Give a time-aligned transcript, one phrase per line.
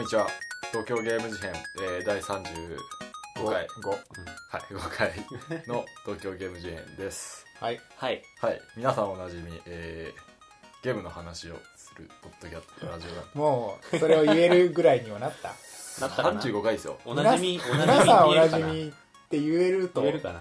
[0.00, 0.26] こんにちは。
[0.70, 2.40] 東京ゲーム事変、えー、第35
[3.36, 3.66] 回、5はい、
[4.72, 5.12] 5回
[5.68, 7.44] の東京ゲーム事変です。
[7.60, 7.78] はい。
[7.96, 8.22] はい。
[8.40, 15.48] はい、皆さんおなじみ、えー、ゲームの話をするポッドキャストラジオなんでもうそれを言えるぐらいにはなった。
[16.00, 16.96] なったかな？35回ですよ。
[17.04, 18.92] おなじみ、おなじみ皆さんおなじみっ
[19.28, 20.00] て言えると。
[20.00, 20.40] 言えるかな？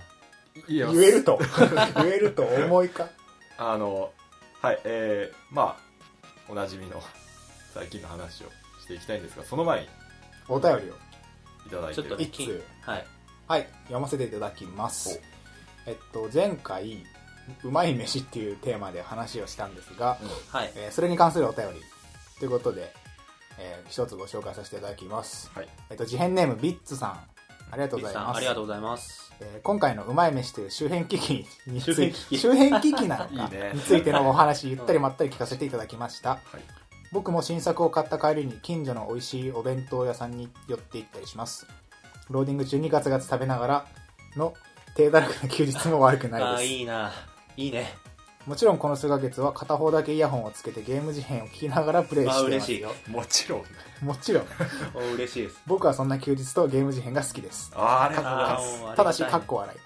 [0.70, 1.38] 言えると。
[2.02, 3.10] 言えると思いか？
[3.58, 4.14] あの、
[4.62, 7.04] はい、えー、まあ、おなじみの
[7.74, 8.59] 最近の話を
[8.90, 9.88] していきたいんですが、その前に
[10.48, 10.96] お便りを。
[11.68, 12.08] いただいてる。
[12.08, 13.06] ちょっといつはい。
[13.48, 15.22] はい読ませていただきます。
[15.86, 17.04] えっと前回
[17.64, 20.18] うまい飯っていうテーマで話をしたんですが、
[20.50, 20.72] はい。
[20.76, 21.82] えーそれに関するお便り。
[22.40, 22.92] ということで、
[23.60, 25.68] えー一つご紹介させていただきます、はい。
[25.92, 27.20] えっと事変ネームビッツさん。
[27.72, 29.32] ありがとうございさん、ますありがとうございます。
[29.42, 32.38] えー今回のうまい飯という周辺機器につい周辺機器。
[32.40, 33.72] 周辺機器なのか いいね。
[33.76, 36.30] についてのお話ゆったりまったり聞かせていただきました。
[36.32, 36.40] はい。
[37.12, 41.68] 僕も新作を買った帰りに近所の美味しいお弁当屋さんに寄って行ったりします
[42.30, 43.86] ローディング中にガツガツ食べながら
[44.36, 44.54] の
[44.96, 47.12] 低だらけな休日も悪くないですいいな。
[47.58, 47.94] いいね。
[48.46, 53.14] もちろんこの数ヶ月は片方だけイヤホンをつけてゲーム事変を聞きながらプレイしてい嬉しいますよ。
[53.18, 53.68] もちろんね。
[54.02, 54.46] もちろん
[54.96, 55.62] お嬉しいです。
[55.68, 58.56] 僕はそんな休日とゲーム事変が好きですあーあ。
[58.56, 59.80] あーもうありがただし、かっこ笑い。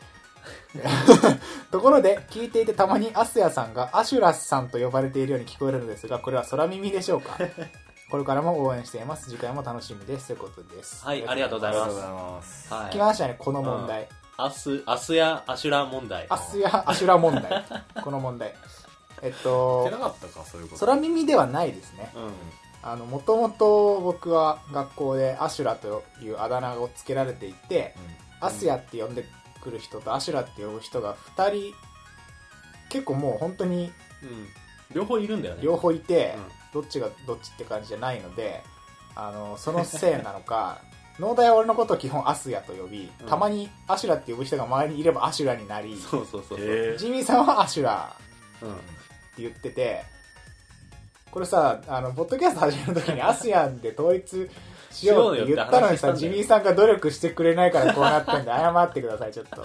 [1.72, 7.38] ところで、聞いていてたまにアスヤさんがアシュラスさんと呼ばれているように聞こえるのですが、これは空耳でしょうか？
[8.12, 9.30] これからも応援しています。
[9.30, 10.28] 次回も楽しみです。
[10.28, 11.04] ということです。
[11.04, 12.74] はいありがとうございますありがとうございます。
[12.74, 12.86] はい。
[12.86, 14.08] 聞きましたね、この問題。
[14.38, 16.26] アス、アスやアシュラ問題。
[16.30, 17.66] アスヤ、アシュラ問題。
[18.04, 18.54] この問題。
[19.22, 20.86] えっとな、かったか、そういうこと。
[20.86, 22.12] 空耳ではないですね。
[22.16, 22.32] うん。
[22.84, 27.96] あの、もともと僕は学校でアシュラというあだ名をつけられていて、
[28.42, 29.26] アスヤって呼んで
[29.64, 31.74] くる人とアシュラって呼ぶ人が2人、
[32.90, 33.92] 結構もう本当に
[34.22, 34.48] うん。
[34.94, 35.64] 両方いるんだよね。
[35.64, 38.64] 両方いて、うんどっちがどっちって感じじゃないので、
[39.14, 40.80] あの、そのせいなのか、
[41.20, 46.68] 農大は俺のことを基本アスヤと呼び、うんたまにアシュラって呼ぶ人が周りにいればアシュラになり、そうそうそうそう。
[46.68, 48.16] えジミーさんはアシュラ
[48.64, 48.74] うん。
[48.74, 48.84] って
[49.44, 50.04] 言ってて、
[51.30, 54.50] これさ、あの、ポッドキャスト始めるときにアスヤンで統一
[54.94, 59.64] しようって言ったのにさ、ジミーさんが努力してくれないからこうなったんで、謝ってください、ちょっと。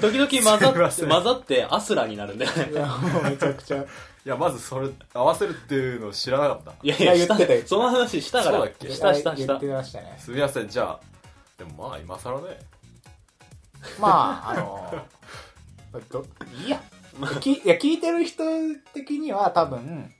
[0.00, 2.70] 時々混ざって、混ざってアスラになるんだよね。
[2.72, 3.78] いや、もうめちゃくちゃ。
[3.78, 3.84] い
[4.24, 6.72] や、まずそれ、合わせるっていうのを知らなかった。
[6.82, 8.74] いやいいやや、言ってたよその話したからそうだっ。
[8.78, 8.90] け？
[8.90, 9.66] したしたした言って。
[9.66, 10.16] ましたね。
[10.18, 11.00] すみません、じゃあ、
[11.58, 12.58] でもまあ、今更ね。
[14.00, 15.04] まあ、あの、
[16.10, 16.24] ど
[16.62, 16.80] いいや。
[17.40, 18.42] きいや、聞いてる人
[18.92, 20.10] 的には多分、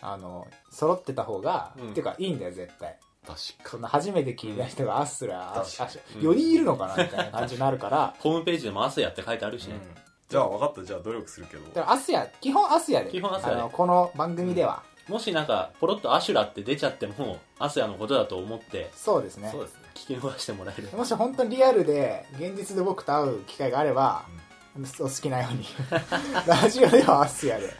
[0.00, 2.98] あの、揃ってた方が、うんっていうか、いいんだよ、絶対。
[3.26, 9.74] 確かそんな初めて聞いた人がアスラ、アシ確アシうん4人いるのかなみたいな感じになるから、ホームページでもアスやって書いてあるしに。
[9.74, 9.80] ね。
[10.28, 10.82] じゃあ、分かった。
[10.82, 11.64] じゃあ、努力するけど。
[11.68, 19.62] だからアスヤ、基本アスヤで、基本アスヤこの番組では、もしなんか、ポロッとアシュラって出ちゃっても、アスヤのことだと思って、そうですねそう。
[19.62, 19.80] ですね。
[19.94, 20.88] 聞き逃してもらえる。
[20.96, 24.24] もし本当にリアルで、現実で僕と会う機会があれば、
[25.00, 25.66] お好きなように、
[26.46, 27.74] ラジオではアスヤで、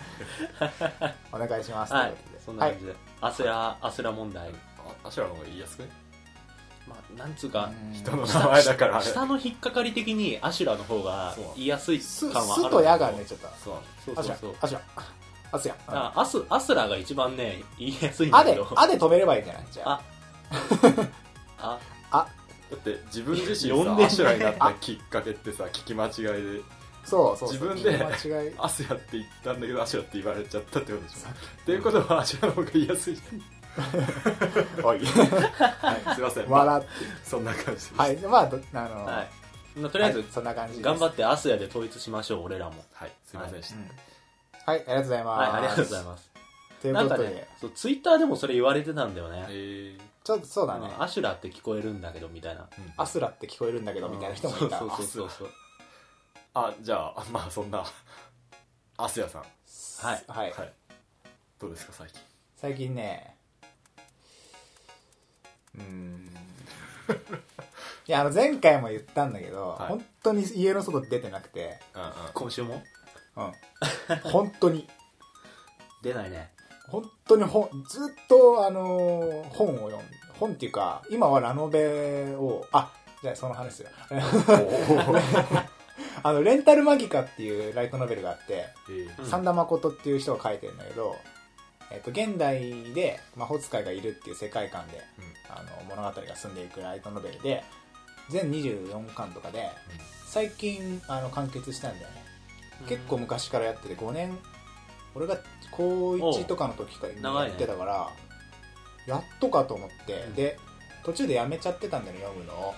[1.32, 1.92] お願いします。
[1.94, 2.41] はいということで。
[2.44, 2.94] そんな感じで。
[3.22, 4.50] アスラ、アスラ問題。
[5.04, 5.88] あ、アシュラの方が言いやすくね？
[6.88, 9.04] まあ、なんつうか、うん人の名前だからあれ。
[9.04, 13.48] 下の引っかかり的にアシュラの方が言いやすいす、感はあるとやがね、ちょっと。
[13.64, 13.74] そう
[14.04, 14.82] そうそうそう、アシュラ、
[15.52, 15.76] アスヤ。
[15.86, 19.66] あアスアスラが一番ね言いやすいんだあでけど、あで止めればいいんじゃない？
[19.70, 20.00] じゃあ。
[21.58, 21.78] あ
[22.10, 22.26] あ、
[22.70, 26.60] だって、自分自身さ、呼んでアシュラになったきっかけってさ、聞き間違いで、
[27.04, 27.74] そうそうそう。
[27.74, 28.52] 自分で間違い。
[28.58, 31.28] アスヤって言ったんだけど、アシュラって言われちゃったってことでしょ。
[31.28, 33.22] っていうことは、アシュラの方が言いやすいじ。
[33.32, 33.42] ゃん。
[34.82, 35.00] はい、
[36.14, 36.48] すいません。
[36.48, 36.88] まあ笑って。
[37.24, 37.94] そんな感じです。
[37.94, 38.16] はい。
[38.18, 39.28] まあ、どあの、はい
[39.80, 40.84] まあとりあえず、はいそんな感じです。
[40.84, 43.76] 頑張ってアスヤで統一しましょう俺らもはい、すいませんでした。
[43.76, 43.90] うん
[44.64, 45.40] はい、ありがとうございます。
[45.40, 46.30] はいありがとうございます
[46.82, 50.88] ということで、なんかねそうツイッターでもそれ言われてたんだよね、えちょっとそうだね。
[50.94, 54.78] うんアシュラって聞こえるんだけどみたいなアスラって聞こえるんだけど、みたいな人もいた。
[54.78, 55.48] そうそうそうそう
[56.54, 57.82] あ、じゃあ、まあそんな、
[58.98, 59.42] アスヤさん。
[60.06, 60.50] はいはい。
[60.52, 60.72] はい。
[61.58, 62.20] どうですか、最近？
[62.56, 63.36] 最近ね、
[65.76, 66.28] うーん。
[68.06, 72.10] いや、あの、前回も言ったんだけど、はい本当に家の外出てなくて、うんうん。
[72.34, 72.82] 今週も？
[73.36, 73.52] うん。
[74.22, 74.88] 本当に。
[76.02, 76.50] 出ないね
[76.88, 80.00] 本当に本、ずっと、あのー本を読ん
[80.38, 82.92] 本っていうか、今はラノベを、あ、
[83.22, 83.88] じゃあその話する。
[86.25, 91.16] あの、レンタルマギカっていうライトノベルがあって、えーうん三田誠っていう人が書いてるんだけど、
[91.92, 95.02] えっと、現代で魔法使いがいるっていう世界観で、
[95.48, 97.62] あの物語が進んでいくライトノベルで、
[98.30, 99.70] 全24巻とかで、
[100.26, 102.22] 最近あの完結したんだよね。
[102.88, 104.36] 結構昔からやってて5年
[105.14, 105.38] 俺が
[105.70, 108.08] 高1とかの時からやってたから、
[109.06, 110.34] やっとかと思って、うん。
[110.34, 110.58] で
[111.04, 112.74] 途中でやめちゃってたんだよね読むのを、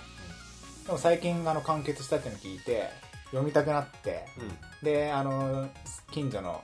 [0.85, 2.89] でも最近あの完結したっての聞いて
[3.27, 4.25] 読みたくなって。
[4.37, 4.85] うん。
[4.85, 5.69] であの
[6.11, 6.63] 近所の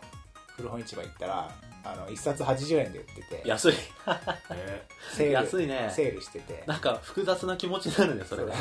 [0.57, 1.51] 古本市場行ったら
[1.83, 3.43] あの1冊80円で売ってて。
[3.45, 3.73] 安い。
[3.73, 3.77] ね
[5.13, 5.31] セール。
[5.31, 5.91] 安いね。
[5.93, 6.63] セールしてて。
[6.67, 8.53] なんか複雑な気持ちになるねそれが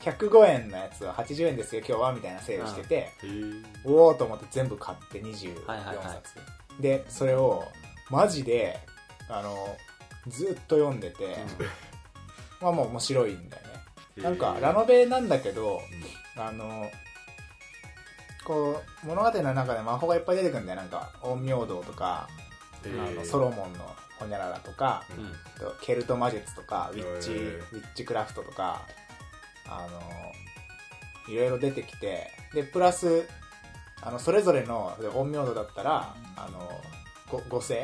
[0.00, 3.10] 105円のやつは80円ですよ今日はみたいなセールしてて、
[3.84, 6.20] おおと思って全部買って24冊、はいはいは
[6.78, 6.82] い。
[6.82, 7.64] でそれを
[8.08, 8.78] マジで
[9.28, 9.76] あの
[10.28, 11.36] ずっと読んでて、
[12.60, 13.70] まあもう面白いんだよね。
[14.22, 15.80] なんかラノベなんだけど
[16.36, 16.90] あの
[18.44, 20.80] こう物語の中で魔法がいっぱい出てくるんだよ。
[20.80, 22.28] なんか陰陽道とか、
[22.84, 25.04] あのソロモンのホニャララとか、
[25.82, 28.82] ケルト魔術とかウィッチ、ウィッチクラフトとか
[29.66, 33.28] あのいろいろ出てきてでプラス
[34.02, 36.80] あのそれぞれので陰陽道だったらあの
[37.30, 37.74] ご五星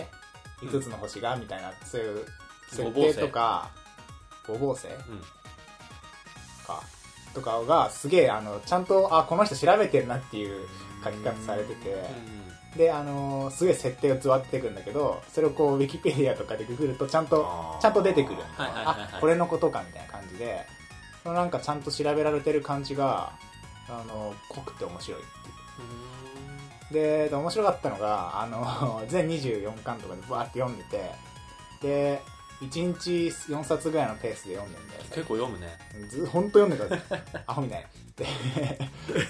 [0.62, 2.26] 5つの星がみたいな、そういう
[2.70, 3.70] 設定とか
[4.46, 4.94] 五芒星うん。
[6.66, 6.82] か
[7.34, 10.66] とかがすげえあのちゃんとあこの人調べてるなっていう
[11.04, 11.94] 書き方されてて
[12.76, 18.40] であのすげえ設定が詰まってくるんだけどそれをこうウィキペディアとかでググるとちゃんとちゃんと出てくる。
[18.56, 19.08] はいはいはいはい。
[19.14, 20.66] あこれのことかみたいな感じで
[21.22, 23.32] そのなんかちゃんと調べられてる感じが
[23.88, 25.56] あの濃くて面白いっていう。
[26.92, 31.10] でで面白かったのがあの 全24巻とかでバーって読んでて
[31.82, 32.22] で
[32.60, 35.08] 1日4冊ぐらいのペースで読んでんだよね。
[35.12, 35.78] 結構読むね。
[36.08, 38.26] ず本当読んでくださいアホみたい で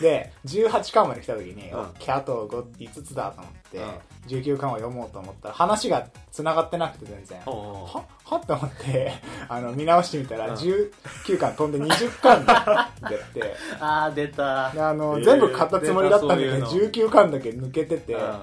[0.01, 1.79] で18巻まで来た時に、うん。
[1.81, 4.39] オッケーあと 5, 5つだと思って、うん。
[4.39, 7.41] 19巻を読もうと思ったら話が繋がってなくて全然。
[7.41, 9.13] ははって思って
[9.49, 10.55] あの見直してみたら、うん。
[10.55, 13.55] 19巻飛んで20巻でって。
[13.81, 14.71] ああ出た。
[14.71, 18.41] であの、えー全部買ったつもりだったんだけど出たそういう19巻だけ抜けてて、うん。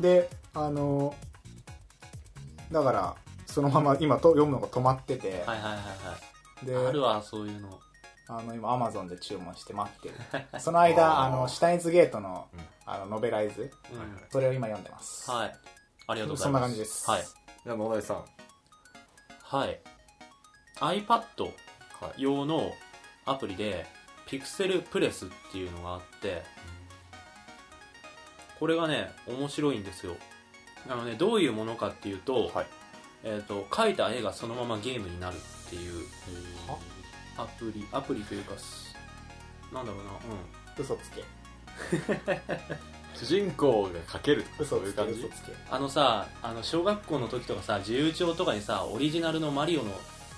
[0.00, 1.14] であの
[2.72, 3.14] だから
[3.46, 5.80] そのまま今と読むのが止まってて、はいはいはいは
[6.62, 6.66] い。
[6.66, 7.78] であるわそういうの
[8.26, 10.14] あの今アマゾンで注文して待ってる。
[10.60, 12.60] その間あのシュタインズゲートのうん。
[12.86, 13.70] あのノベライズうん
[14.30, 15.56] それを今読んでます、はい。
[16.06, 16.62] ありがとうござそんいます。
[16.62, 17.10] な感じです。
[17.10, 17.22] はい。
[17.64, 18.24] じゃあ野田さん。
[19.42, 19.80] はい。
[20.76, 22.22] iPad はい。
[22.22, 22.72] 用の
[23.24, 23.86] アプリで
[24.26, 26.42] Pixel プレスっていうのがあって
[28.58, 30.16] これがね面白いんですよ。
[30.90, 32.66] あのねどういうものかっていうと,、はい。
[33.22, 36.04] えー、と描いた絵がそのままゲームになるっていう。
[36.68, 36.76] は？
[37.36, 38.94] アプリアプリというかす
[39.72, 40.12] なんだろうな
[40.78, 41.24] 嘘つけ。
[43.16, 45.20] 主人公が描けるとかそ嘘つけういう感じ？
[45.20, 45.52] 嘘つけ。
[45.70, 49.90] あのさあの小学校の時とかさ自由帳とかにさオリジナルのマリオの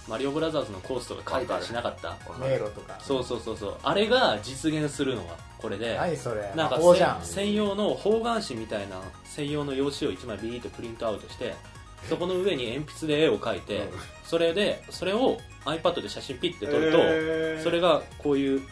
[0.09, 2.17] マリオブラザーズのコースとか書いたりしなかった？
[2.39, 2.99] 迷路とか。
[3.01, 3.77] そうそうそうそう。
[3.83, 5.97] あれが実現するのがこれで。
[5.97, 6.43] 何それ。
[6.55, 7.23] なんか魔法じゃん。
[7.25, 11.55] せ専用の方眼紙みたいな専用の用紙を1枚ビーッとプリントアウトして
[12.09, 13.89] そこの上に鉛筆で絵を描いて、うん。
[14.25, 17.63] それでそれを iPad で写真ピッて撮ると、えー。
[17.63, 18.63] それがこういう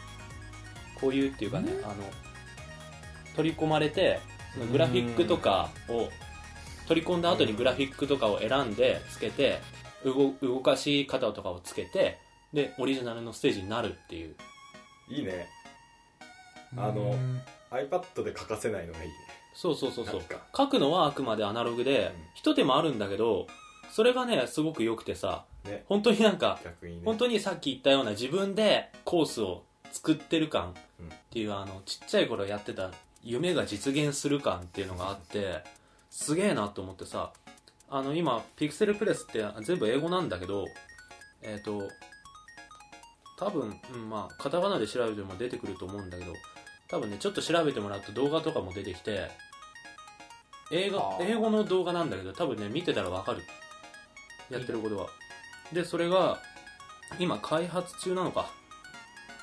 [1.00, 1.94] こういうっていうかね、あの
[3.36, 4.20] 取り込まれて
[4.54, 6.08] そのグラフィックとかを
[6.86, 9.60] 取り込んだ後にグラフィックとかを選んでつけて
[10.04, 12.18] 動動かし方とかをつけて
[12.52, 14.36] でオリジナルのステージになるっていう。
[15.08, 15.48] いいね。
[16.76, 17.42] あのうん。
[17.70, 19.14] iPad で書かせないのがいいね
[19.54, 20.16] そうそうそうそう。
[20.16, 20.40] なんか。
[20.56, 22.24] 書くのはあくまでアナログで、うん。
[22.34, 23.46] 一手間あるんだけど
[23.90, 25.84] それがねすごく良くてさね。
[25.88, 27.02] 本当になんか逆にね。
[27.04, 31.06] 本当にさっき言ったような自分でコースを作ってる感うん。
[31.06, 32.90] っていうあのちっちゃい頃やってた
[33.22, 35.64] 夢が実現する感っていうのがあって
[36.10, 37.32] すげえなと思ってさ
[37.88, 40.66] あの今ピクセルプレスって全部英語なんだけど
[41.42, 41.88] えっ、と
[43.38, 46.32] 多分、うん、まあカタカナで調べても出てくると思うんだけど
[46.88, 49.30] 多分ねちょっと調べてもらうと動画とかも出てきて
[50.70, 51.30] 映画あー。
[51.30, 53.42] 英語の動画なんだけど多分ね見てたらわかる。
[54.50, 55.08] やってることは
[55.72, 56.38] でそれが
[57.18, 58.50] 今開発中なのか。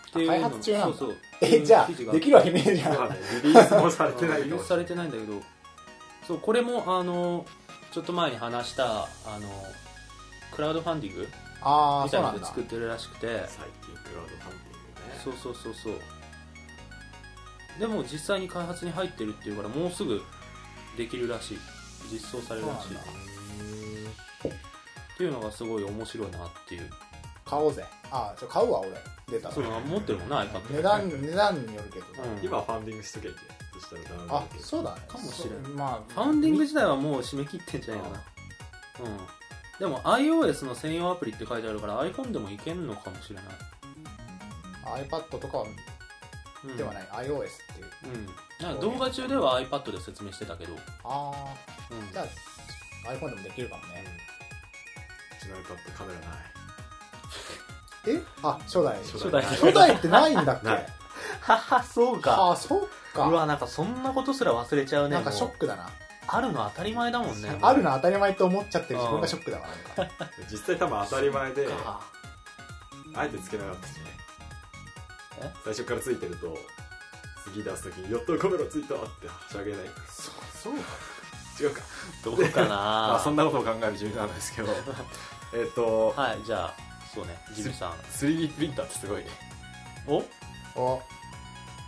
[0.09, 1.17] っていうの開発中なんだそうそう。
[1.41, 3.09] えじゃあできるわけねえじゃん。
[3.43, 5.41] リリースもされてないリリースされてないんだけど。
[6.27, 7.45] そうこれもあの
[7.91, 9.07] ちょっと前に話したあ
[9.39, 9.49] の
[10.53, 11.27] クラウドファンディング
[11.61, 13.27] ああみたいなのでそうなんだ作ってるらしくて。
[13.47, 15.21] 最近クラウドファンディングね。
[15.23, 15.93] そうそうそうそう
[17.81, 20.21] でも実際に開発に入ってるっていうからもうすぐ
[20.95, 21.57] できるらしい。
[22.11, 22.95] 実装されるらしい。
[22.95, 22.97] っ
[25.17, 26.89] ていうのがすごい面白いなっていう。
[27.43, 27.83] 買おうぜ。
[28.11, 28.91] ああ買うわ俺。
[29.27, 29.55] 出たら。
[29.55, 32.05] そう持ってるもんな iPad 値段値段によるけど。
[32.23, 32.45] うん。
[32.45, 35.01] 今ファンディングしとけばいいじゃんそしたらダウンローあそうだね。
[35.07, 35.63] かもしれん。
[35.63, 38.15] そうまあファンディング自体はもう締め切ってんじゃないかな。
[39.05, 39.17] うん。
[39.79, 43.45] でも iOS の専用アプリって書いてあるから iPhone でもいけんのかもしれない。
[45.07, 45.75] iPad とかはうん
[46.77, 47.03] ではない。
[47.03, 48.73] iOS っていう。
[48.73, 48.79] うん。
[48.79, 51.55] 動画中では iPad で説明してたけど、ああ
[51.91, 52.11] うん。
[52.11, 54.03] じゃあ iPhone でもできるかもね。
[55.41, 56.39] ちの iPad カメラない。
[58.07, 58.21] え？
[58.43, 58.97] あ初代。
[58.99, 59.43] 初代。
[59.43, 59.93] 初代。
[59.95, 60.65] ってないんだっけ？
[60.67, 60.85] ない。
[61.41, 62.81] ははそうあそっ
[63.13, 63.27] か。
[63.27, 65.15] うわなんかそんなことすら忘れちゃうね。
[65.15, 65.89] なんかショックだな。
[66.27, 67.57] あるの当たり前だもんね。
[67.61, 69.67] あるの当たり前と思っちゃってる自分がショックだわ。
[69.97, 70.29] なんか。
[70.49, 72.01] 実際多分当たり前でか。
[73.15, 74.10] あえてつけなかったしね
[75.39, 75.51] え？
[75.63, 76.57] 最初からついてると
[77.43, 79.81] 次出す時に「やったカメラついた!」ってはしゃげない。
[80.53, 80.73] そう
[81.61, 81.81] 違うか。
[82.23, 82.67] どうかな？
[82.69, 84.73] まあそんなことを考える地味なんですけど。
[85.53, 86.73] えっとはいじゃあ
[87.13, 87.43] そうね。
[87.53, 87.91] ジミさん。
[87.91, 89.29] 3D プリンターってすごいね。
[90.07, 90.23] お？
[90.75, 91.01] お。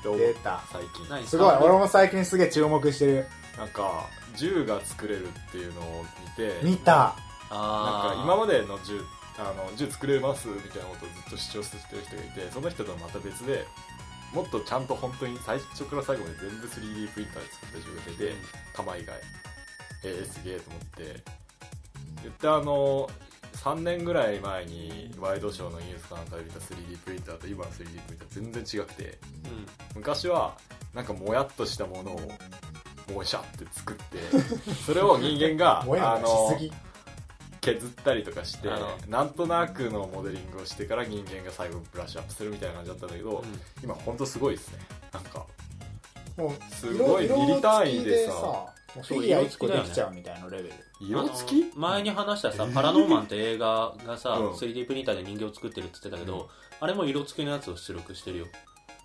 [0.04, 0.62] 出た。
[0.72, 1.08] 最近。
[1.10, 1.26] 何？
[1.26, 1.56] すごい。
[1.56, 3.28] 俺も最近すげえ注目してる。
[3.58, 6.92] なんか銃が作れるっていうのを見て見た。
[6.94, 7.16] なん
[7.52, 9.02] あか今までの銃
[9.40, 13.66] あの銃作れますみたいなことをずっと主張してる人がいてその人とはまた別で
[14.34, 18.34] もっとちゃんと本当に最初から最後まで全部 3D プリンターで作った銃が出て
[18.76, 19.16] 弾以外。
[20.06, 21.24] えー、すげえと思って。
[22.24, 23.10] 言ってあの
[23.54, 29.68] 3年ぐらい前にワイドショーのニュースかなんかで見た 3D プリンターと今の 3D プリンター全然違くてうん。
[29.96, 30.58] 昔は
[30.94, 32.32] なんかもやっとしたものを
[33.14, 34.18] もしゃって作って
[34.86, 36.74] それを人間がもやあのもやしすぎ
[37.64, 38.68] 削ったりとかして
[39.08, 43.60] なんとなくのモデリングをしてから人間が最後ブラッシュアップするみたいな感じだったんだけど、うん。
[43.82, 44.80] 今本当すごいですね。
[45.14, 45.46] なんか
[46.36, 48.50] もうすごい色ミリ単位でさ色付き
[48.96, 51.78] もうフィギュア1個できちゃうみたいなレベル色付き？
[51.78, 54.52] 前に話したさ「パラノーマン」って映画がさ、うん。
[54.52, 56.48] 3D プリンターで人形を作ってるって言ってたけど、うん。
[56.82, 58.46] あれも色付きのやつを出力してるよ、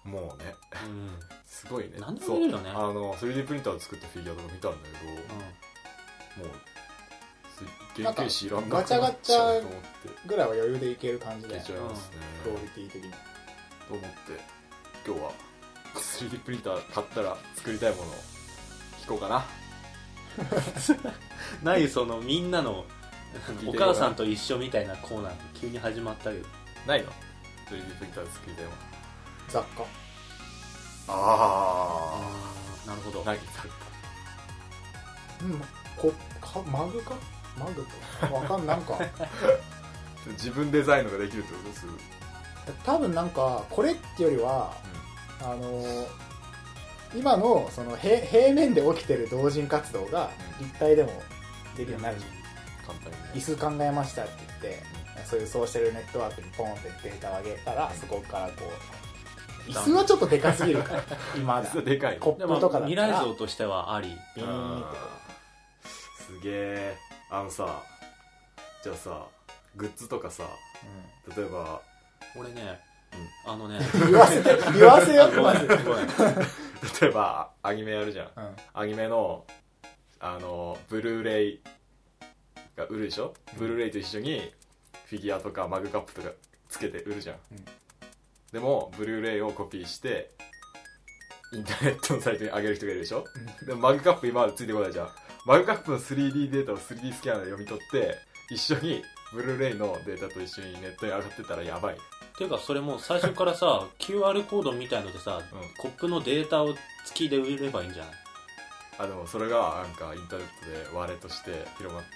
[0.04, 0.54] もうね。
[0.84, 1.10] うん。
[1.46, 1.98] すごいね。
[1.98, 2.70] なんでも見れるよね。
[2.70, 5.14] あの 3D プリンターで作ったフィギュアとか見たんだけど、も
[6.38, 6.50] うん。
[6.50, 6.67] なく
[8.02, 8.12] な
[9.10, 9.88] っちゃうと思って
[10.26, 13.10] ぐらいは余裕でいける感じでね、クオリティ的に。
[13.10, 14.08] と思って
[15.06, 15.32] 今日は
[15.94, 18.14] 3D プリンター買ったら作りたいものを
[19.02, 19.44] 聞こうかな。
[21.64, 22.84] ないそのみんなの
[23.66, 26.46] お母さんと一緒みたいなコーナー急に始まったけど。
[26.86, 28.76] ないの？3D プリンターで作りたいもの。
[29.48, 29.82] 雑貨。
[31.08, 32.20] ああ
[32.84, 33.22] あなるほど。
[33.22, 33.70] あ何作っ
[35.42, 35.62] うん
[35.96, 37.02] こかマグ
[37.58, 37.86] かマグ
[38.28, 38.34] と。
[38.34, 38.94] わかんなんか。
[38.94, 41.92] た自分デザインのができるってことですぐ。
[42.84, 44.74] 多分なんかこれってよりは
[45.40, 46.06] あのー
[47.14, 51.08] 今のその平平面で起きてる同人活動が立体でも
[51.74, 52.96] できるようになるじゃん。
[52.96, 53.30] 簡単にね。
[53.34, 54.82] 椅子考えましたって言って
[55.24, 58.52] そういうソーシャルネットワークにポンってデータを上げたらそこからこ
[59.66, 61.02] う椅子はちょっとでかすぎるから。
[61.36, 61.80] 今だ。
[61.80, 62.18] でかい。
[62.18, 63.06] コッでもプとかだったら。
[63.06, 64.16] 未来像としてはあり。
[64.36, 64.46] ビー。
[64.46, 64.98] ンって
[66.26, 66.96] すげえ
[67.30, 67.82] あのさ
[68.82, 69.26] じゃあさ
[69.76, 70.44] グッズとかさ
[71.36, 71.80] 例えば
[72.36, 72.78] 俺ね、
[73.46, 76.06] あのねうん言わせて 言わせよってまごめん
[77.00, 78.30] 例えばアニメやるじゃん。
[78.74, 79.44] アニメの
[80.20, 81.60] あのブルーレイ
[82.76, 83.58] が売るでしょ、うん。
[83.58, 84.52] ブルーレイと一緒に
[85.06, 86.30] フィギュアとかマグカップとか
[86.68, 87.64] つけて売るじゃん、うん。
[88.52, 90.30] でもブルーレイをコピーして
[91.52, 93.24] インターネットのサイトに上げる人がいるでしょ？
[93.66, 95.08] でもマグカップ今までついてこないじゃん
[95.48, 98.16] マグカップの 3D データを 3D スキャナーで読み取って
[98.50, 99.02] 一緒に
[99.32, 101.94] ブルーレイのデータと一緒にネットに上がってたらやばい。
[101.94, 101.98] っ
[102.36, 105.44] ていうかそれもう最初からさ QR コードみたいのでさ、うん。
[105.78, 106.68] コップのデータを
[107.06, 108.12] 付きで売ればいいんじゃない？
[108.98, 110.48] あでもそれがなんかインターネッ
[110.84, 112.10] トで割れとして広まって。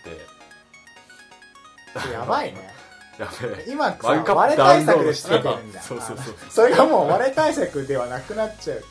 [2.13, 2.61] やばいね。
[3.19, 3.65] やべえ。
[3.67, 3.99] 今さ
[4.35, 5.81] 割れ対策でつけてるんだ。
[5.81, 6.37] そうそうそう。
[6.51, 8.85] それがもう割れ対策ではなくなっちゃう。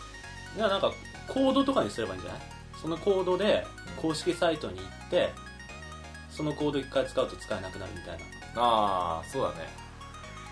[0.58, 0.92] いやなんか
[1.28, 2.42] コードとかにすればいいんじゃない？
[2.82, 3.66] そのコードで
[3.98, 5.30] 公式サイトに行って
[6.30, 8.24] そのコード一回使うと使えなくなるみたいな。
[8.56, 9.70] ああそうだね。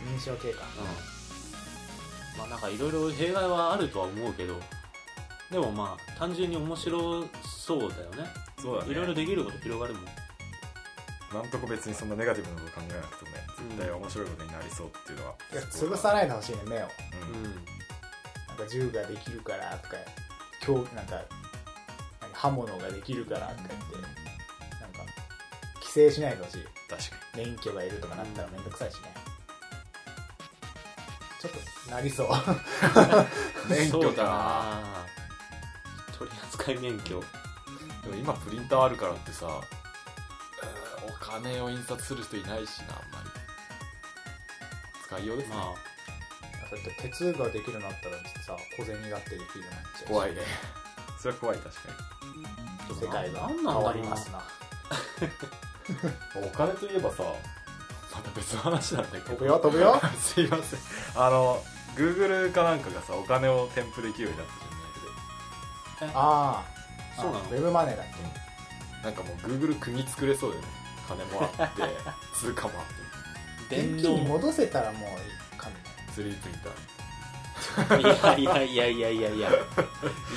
[0.06, 2.40] 認証経過うん。
[2.40, 4.56] まあなんかいろいろ弊害はあるとは思うけど
[5.52, 7.26] でもまあ単純に面白
[7.66, 8.30] そうだよね。
[8.62, 8.92] そうだね。
[8.92, 10.04] いろいろできること広がるもん。
[11.34, 16.80] なんとか別にそんなネガティブなこと考えなくてもね絶対面白いことになりそうっていうのは、いや潰さないでほしいね目を。
[16.80, 16.80] うん。
[16.80, 17.56] うん
[18.48, 19.96] なんか銃ができるからとか
[20.66, 21.22] 今日なんか
[22.40, 23.76] 刃物ができるからとか言って
[24.80, 25.00] なんか
[25.76, 26.64] 規制しないでほしい。
[26.90, 29.14] 確か免許がいるとかなったらめんどくさいしね。
[31.42, 31.52] ちょっ
[31.86, 32.28] となりそう。
[32.28, 36.16] に 免許そうだかな。
[36.18, 37.20] 取扱免許。
[38.04, 43.30] でも今プリンターあるからってさうんお金を印刷する人いないしなあんまり。
[45.04, 45.74] 使いようですね、まだ
[46.78, 50.06] って鉄ができるようになったらさ小銭だってできるようになっちゃうし。
[50.06, 50.42] 怖いね
[51.22, 51.82] それは怖い確か
[53.02, 53.88] 世界が変なんなんだろうな。
[53.90, 54.40] わりますな。
[56.42, 60.02] に お金といえばさまた別の話なんだけ飛ぶどよ飛ぶよ。
[60.20, 60.80] すいません。
[61.16, 61.64] あの
[61.96, 66.64] Google かなんかがさお金を添付できるようになったじゃんメールであ
[67.18, 67.22] あ。
[67.22, 67.46] そうなの？
[67.46, 68.06] ウェブマネーだっ
[69.04, 70.68] なんかもう Google 国作れそうだよね。
[71.08, 71.82] 金もらって
[72.34, 72.86] 通貨もらっ
[73.70, 73.76] て。
[73.76, 75.76] 電現金に動戻せたらもういいかみ
[76.16, 76.99] たい 3D プリンター
[78.00, 79.50] いやいやいやいやいやいや。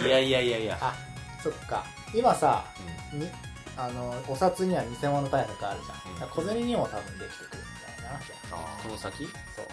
[0.07, 0.79] いやいやいやいや。
[0.81, 0.95] なあ
[1.43, 1.85] そっか。
[2.15, 2.65] 今さ
[3.13, 3.29] うに
[3.77, 6.31] あのお札には偽物対策あるじゃん、うん。
[6.31, 8.17] 小銭にも多分できてくるみたいな
[8.57, 9.25] あこの先？
[9.25, 9.67] そう。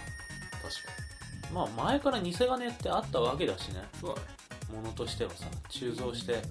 [0.61, 0.91] 確か
[1.53, 3.81] まあ前から偽金ってあったわけだしね。
[4.01, 4.21] うだね
[4.73, 6.41] ものとしてはさ鋳造して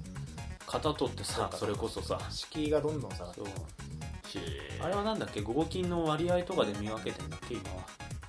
[0.66, 2.18] 型取ってさそれこそさ。
[2.30, 3.40] 敷居がどんどん下がって
[4.80, 5.40] あれはなんだっけ？
[5.40, 7.54] 合金の割合とかで見分けてんだっけ？
[7.54, 7.76] 今は。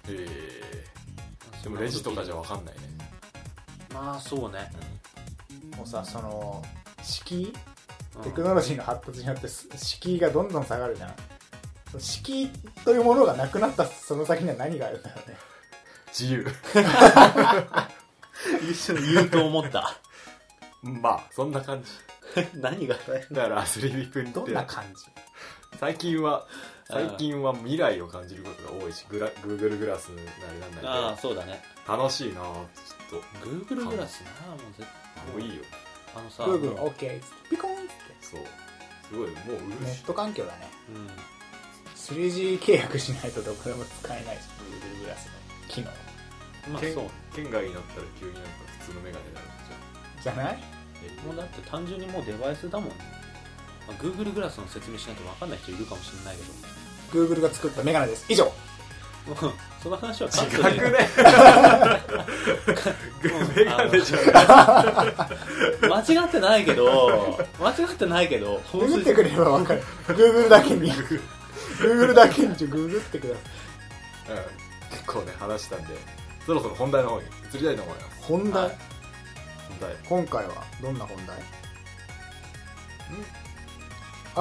[0.08, 0.86] へえ
[1.64, 2.82] でもレジとかじゃ分かんないね。
[3.94, 4.70] まあそうね、
[5.78, 6.64] もうさその
[7.02, 7.54] 敷居
[8.18, 8.24] うん。
[8.24, 11.14] テクノロジーの発達によってす敷居がどんどん下がるじゃん。
[12.00, 12.50] 敷居
[12.86, 15.38] というものがなくなったその先には何があるんだろうね。
[16.08, 16.46] 自由。
[18.70, 19.98] 一緒に言うと思った。
[20.82, 21.90] まあそんな感じ。
[22.56, 22.96] 何が
[23.32, 25.06] だから 3D プリンどんトな感じ？
[25.80, 26.48] 最近は
[26.92, 30.26] 最近は未来を感じることが多いしグラ Google グラスなり
[30.60, 31.62] なんなあありそうだね。
[31.86, 34.90] で楽しいなぁちょっ Google グラスなもう絶
[35.28, 35.64] ともういいよ。
[36.16, 37.90] あのさ Google OK ピコンって。
[38.22, 38.42] そう。
[39.08, 39.90] すごいもう売るし。
[39.90, 40.68] ネット環境だね。
[40.96, 41.08] うん。
[41.96, 44.40] 3G 契約しないとどこでも使えないし
[44.98, 45.32] Google グラスの
[45.68, 45.92] 機能。
[46.64, 49.48] 県まあそう県外になったら急になんか普通のメガネになる
[50.22, 50.60] じゃない
[51.02, 52.96] じゃんもうだって単純にもうデバイスだもんね、
[53.90, 56.54] まあ、Google グラスの説明しないと分かんない人いるかもしれないけど。
[57.26, 58.26] Google が作ったメガネです。
[58.30, 58.46] 以上。
[58.46, 58.54] も
[59.34, 59.36] う
[59.82, 60.76] その話はカットで。
[60.76, 61.10] 違くね。
[63.56, 64.20] メガネじゃん。
[65.90, 69.84] 間違ってないけど間違ってないけどググってくれれば分かる。
[70.08, 70.92] Google だけに
[71.80, 73.40] Google だけにちょググってくださ
[74.34, 74.38] い。
[74.38, 74.44] うん。
[74.92, 75.88] 結構ね話したんで
[76.46, 78.08] そろそろ本題の方に移りたいと思います。
[78.22, 78.78] 本題、はい。
[79.70, 79.96] 本題。
[80.08, 81.38] 今回はどんな本題？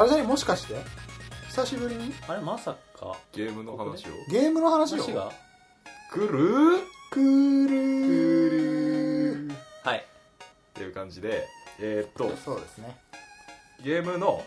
[0.00, 0.76] あれもしかして？
[1.48, 2.14] 久しぶりに？
[2.28, 3.16] あれまさか？
[3.32, 4.10] ゲームの話を？
[4.30, 4.98] ゲームの話を？
[4.98, 5.32] 話が？
[6.12, 6.78] 来る？
[7.10, 7.20] く
[7.68, 9.50] る。
[9.82, 9.98] はい。
[9.98, 10.02] っ
[10.74, 11.46] ていう感じで
[11.80, 12.96] えーっとそうですね。
[13.82, 14.40] ゲームの、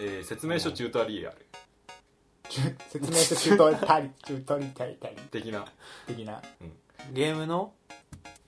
[0.00, 1.46] えー説明書チュートリアル。
[2.88, 5.66] 説明書中途たり中途りたりたり的な。
[6.06, 6.40] 的な。
[7.12, 7.74] ゲームの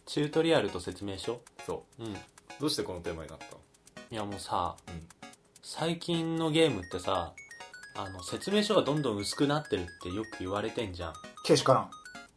[0.06, 1.42] チュートリアルと説明書？
[1.66, 2.02] そう。
[2.04, 2.14] ん。
[2.14, 2.16] う
[2.58, 3.60] どうしてこのテーマになったの？
[4.08, 5.08] いやもうさうん
[5.68, 7.32] 最近のゲームってさ
[7.96, 11.12] あの説明書がどんどん薄くなってるってよく言われてんじゃん。
[11.44, 11.90] けしからん。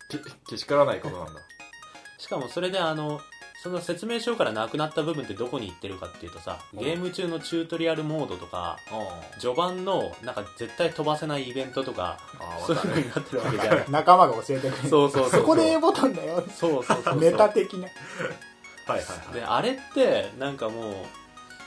[0.09, 0.17] け
[0.49, 1.39] けしからないことなんだ。
[2.17, 3.21] しかもそれであの
[3.61, 6.79] その説明書からなくなった部分ってどこに行ってるかっていうとさうん。
[6.79, 13.85] ゲーム中のチュートリアルモードとかあ序盤のなんか絶対飛ばせないイベントとかあそういう風になってるわけじゃん。
[13.93, 14.89] 仲間が教えてくれる。
[14.89, 15.41] そうそうそうそう。
[15.41, 16.43] そこで A ボタンだよ。
[16.49, 17.19] そうそうそうそう。
[17.19, 17.81] ネタ的な。
[17.81, 17.91] はい
[18.87, 19.33] はいはい。
[19.35, 20.95] であれってなんかもう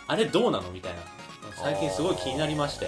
[0.08, 1.21] あれどうなのみたいな
[1.56, 2.86] 最近すごい気になりまして。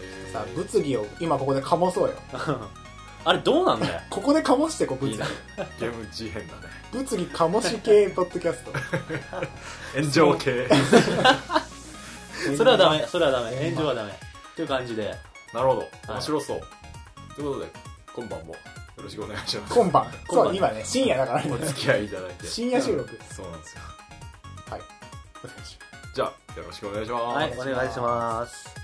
[0.00, 2.14] えーさあ物議を今ここで醸そうよ。
[3.24, 4.00] あれどうなんだよ。
[4.10, 5.14] ここで醸してこう物議。
[5.14, 5.26] いいな。
[5.80, 6.60] ゲーム事変だね。
[6.92, 8.72] 物議醸し系ポッドキャスト。
[9.98, 10.68] 炎上系。
[12.56, 13.70] それはダメそれはダメ。
[13.70, 14.12] 炎上はダメ。
[14.12, 14.14] っ
[14.54, 15.14] ていう感じで。
[15.52, 15.88] なるほど。
[16.08, 16.60] 面白そう、
[17.34, 17.70] ということで
[18.14, 18.58] 今晩もよ
[18.98, 19.74] ろしくお願いします。
[19.74, 20.04] 今晩。
[20.26, 20.82] 今晩そう今ね。
[20.84, 21.52] 深夜だからね。
[21.52, 22.46] お付き合いいただいて。
[22.46, 23.18] 深夜収録。
[23.34, 23.80] そうなんですよ。
[24.70, 24.80] はい。
[25.44, 25.87] お願いします
[26.18, 28.74] じゃあよろしくお願いします、はいお願いします。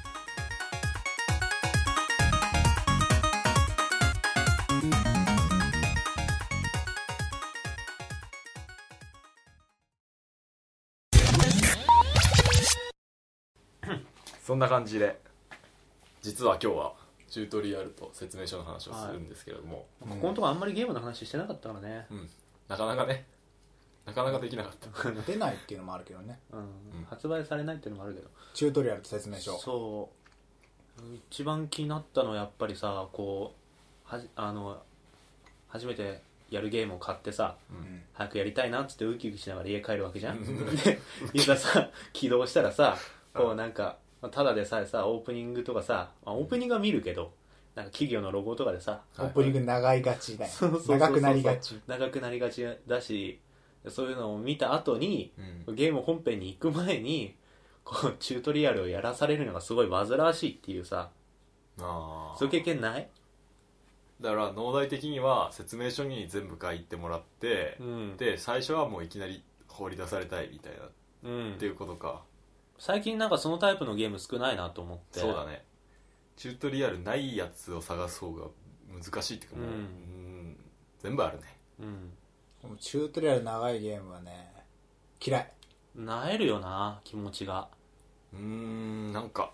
[14.44, 15.18] そんな感じで
[16.22, 16.92] 実は今日は
[17.28, 22.06] チュートリアルと説明書の話をするんですけれども、ここのとこあんまりゲームの話してなかったからね。
[22.12, 22.30] うん。
[22.68, 23.26] なかなかね
[24.06, 25.10] なかなかできなかった。
[25.26, 26.38] 出ないっていうのもあるけどね。
[26.52, 26.58] うん。
[26.60, 26.68] うん。
[27.08, 28.28] 発売されないっていうのもあるけど。
[28.52, 29.58] チュートリアルと説明書。
[29.58, 30.24] そう。
[31.30, 33.54] 一番気になったのはやっぱりさこ
[34.06, 34.80] うはじあの
[35.66, 38.02] 初めてやるゲームを買ってさうん。
[38.12, 40.36] 早くやりたいなっつってウキウキしながら家帰るわけじゃん。
[40.36, 40.76] うん。
[40.76, 41.00] で
[41.32, 42.96] いざさ起動したらさ
[43.32, 47.32] こううんなんかまあただでさえさオープニングとかさ、まあ、オープニングは見るけど
[47.74, 50.52] なんか企業のロゴとかでさオープニング長いがちだよ。
[50.86, 51.80] 長くなりがち。
[51.88, 53.40] 長くなりがちだし
[53.90, 55.32] そういうのを見た後に
[55.66, 55.74] うん。
[55.74, 57.36] ゲーム本編に行く前に
[57.84, 61.10] こうチュートリアルをやらされるのがすごい煩わしいっていうさ
[61.78, 63.08] ああそういう経験ない？
[64.20, 68.16] だから農大的には説明書に全部書いてもらって、うん。
[68.16, 70.90] で最初はもういきなり放り出されたいみたいなっ
[71.24, 71.58] うん。
[71.58, 72.22] ていうことか、
[72.78, 75.18] 最近なんかそのタイプのゲーム少ないなと思って。
[75.18, 75.64] そうだね。
[76.36, 78.46] チュートリアルないやつを探す方が
[78.92, 79.72] 難しいっていうかもう、うん。
[79.72, 80.56] うん。
[81.00, 81.44] 全部あるね。
[81.80, 82.10] うん
[82.64, 84.50] このチュートリアル長いゲームはね
[85.22, 85.50] 嫌い。
[85.94, 87.68] なえるよな気持ちが。
[88.32, 89.50] うーんなんか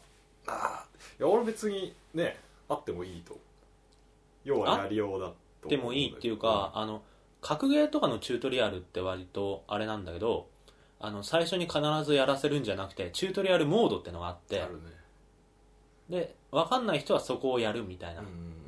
[0.46, 3.36] あーや俺別にねあってもいいと。
[4.44, 7.02] 要はやりようだとでもいいっていうか、あの
[7.40, 10.46] 格ゲーとかのチュートリアルって割とあれなんだけど
[11.00, 14.60] あの最初に必ずやらせるんじゃなくてチュートリアルモードってのがあって。
[14.60, 14.82] あるね。
[16.08, 18.20] で分かんない人はそこをやるみたいな。
[18.20, 18.59] うん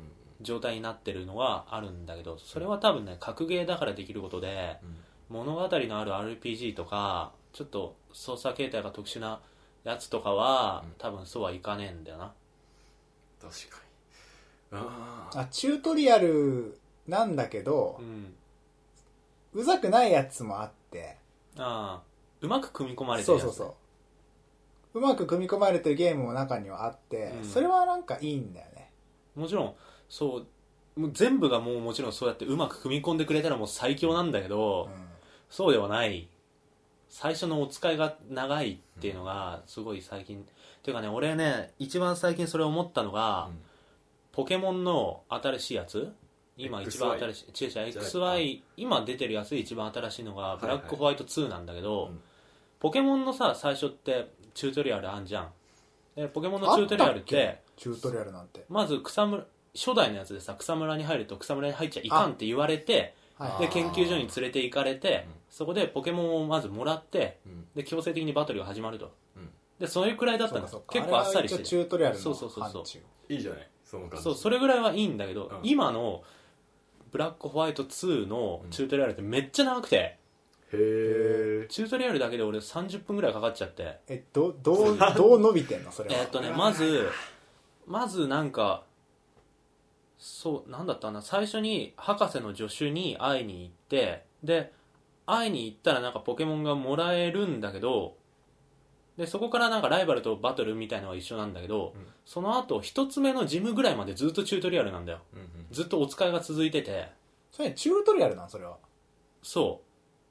[0.43, 4.77] 状態になってるのがあるんだけどそれは多分ね格ゲーだからできることで
[5.29, 9.39] 物語のある RPG とかちょっと操作形態が特殊な
[9.83, 10.93] やつとかは、うん。
[10.97, 12.33] 多分そうはいかねえんだよな。
[13.41, 13.81] 確か
[14.71, 14.79] に。
[14.79, 18.33] あああチュートリアルなんだけどう、ん。
[19.53, 21.17] うざくないやつもあって。
[21.57, 22.03] ああ
[22.41, 23.75] うまく組み込まれてるやつそうそうそ
[24.95, 24.99] う。
[24.99, 27.43] うまく組み込まれてるゲームも中にはあって、うん。
[27.43, 28.89] それはなんかいいんだよね。
[29.35, 29.75] もちろん
[30.09, 30.45] そ
[30.97, 35.03] うもう全部がもうもちろんそうやってうまく組み込んでくれたらもう最強なんだけど、うん。
[35.49, 36.27] そうではない。
[37.09, 40.41] 最初のお使いが長いっていうのがすごい最近、っ
[40.81, 43.59] ていうかね俺ね一番最近それ思ったのが、うん。
[44.31, 46.11] ポケモンの新しいやつ？
[46.57, 52.19] 今一番新しい違う違う XY 今出てるやつで一番新しいのがブラックホワイト2なんだけど、うん。
[52.79, 55.49] ポケモンのさ最初ってチュートリアルあんじゃん。
[56.15, 58.65] でポケモンのチュートリアルってけチュートリアルなんて。
[58.69, 63.61] まず草むら初代のやつでさ草むらに入ると草むらに入っちゃいかんって言われてはい。
[63.63, 65.33] で研究所に連れて行かれてうん。
[65.49, 67.65] そこでポケモンをまずもらってうん。
[67.75, 69.11] で強制的にバトルが始まると。
[69.35, 69.49] うん。
[69.79, 70.67] でそれくらいだったの。
[70.67, 71.07] そうかそうか。
[71.07, 72.83] 結構あっさりしてチュートリアルのそうそうそうそう。
[73.33, 73.67] いいじゃない？
[73.83, 74.23] その感じ。
[74.23, 75.59] そうそれぐらいはいいんだけど、うん。
[75.63, 76.23] 今の
[77.11, 80.17] ブラックホワイト2のチュートリアルってめっちゃ長くて、へ
[80.73, 83.97] えチュートリアルだけで俺30分ぐらいかかっちゃって。
[84.07, 85.91] えどどうどう伸びてんの？
[85.91, 86.21] それは。
[86.21, 87.09] えーっとねまず
[87.87, 88.83] まずなんか
[90.25, 91.21] そうなんだったかな。
[91.21, 94.71] 最初に博士の助手に会いに行ってで
[95.25, 98.15] 会いに行ったらなんかポケモンがもらえるんだけど
[99.17, 102.05] でそこからなんかライバルとバトルみたいのは一緒なんだけど、うん。
[102.25, 105.19] その後一つ目のジムぐらいまでずっとチュートリアルなんだよ。
[105.33, 107.09] うんうんずっとお使いが続いてて。
[107.51, 108.49] それチュートリアルなん？
[108.49, 108.77] それは。
[109.41, 109.81] そ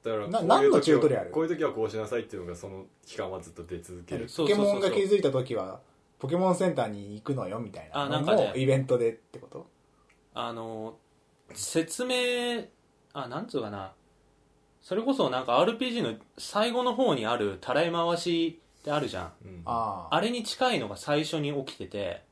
[0.03, 1.31] だからな何のチュートリアル？
[1.31, 4.27] こういう時はこうしなさいっていうのがその期間はずっと出続ける。
[4.35, 5.79] ポケモンが気づいた時は
[6.19, 8.47] ポケモンセンターに行くのよみたいなのあなんかね。
[8.49, 9.59] もイベントでってこと？
[9.59, 9.63] う
[10.33, 10.95] あの
[11.53, 12.65] 説明
[13.13, 13.93] あなんつうかな。
[14.81, 19.31] それこそなんか RPG の最後の方にあるたらい回しってあるじゃん。
[19.45, 19.61] うん。
[19.65, 22.23] あああれに近いのが最初に起きてて。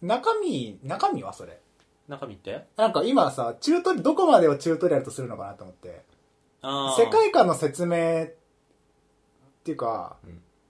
[0.00, 1.60] 中身中身はそれ。
[2.08, 2.64] 中身って？
[2.76, 6.02] なんか今さチュートリどこまでをチュートリアルとするのかなと思って。
[6.62, 7.04] あー。
[7.04, 8.28] 世界観の説明っ
[9.64, 10.16] ていうか。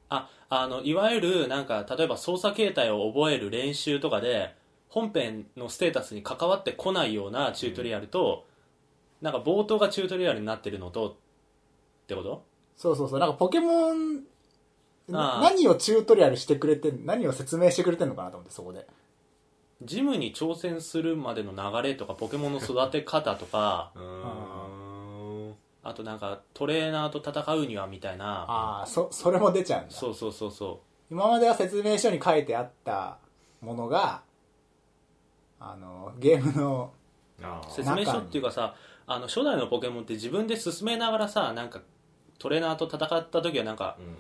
[0.09, 4.57] ああのいわゆるなんか例えば操作形態を覚える練習とかで
[4.91, 8.45] 本編のステータスに関わってこないようなチュートリアルと、
[9.23, 11.15] なんか冒頭がチュートリアルになってるのとっ
[12.07, 12.45] てこと？
[12.77, 13.21] そうそうそう。
[13.21, 14.25] なんかポケモン
[15.09, 18.87] 何をチュートリアルしてくれてん何を説明してくれてんのかなと思ってそこで。
[19.83, 23.93] ジムに挑戦するまでの流れとかポケモンの育て方とか
[25.83, 28.45] あとなんかトレーナーと戦うにはみたいな。
[28.49, 29.91] ああそそれも出ちゃうんだ。
[29.95, 33.19] そうそうそうそ今までは説明書に書いてあった
[33.61, 34.23] ものが
[35.61, 36.93] あのゲームの
[37.69, 38.75] 説明書っていうかさ
[39.07, 41.81] あの初代のポケモンって自分で進めながらさなんか
[42.39, 44.17] トレーナーと戦った時はなんかうん。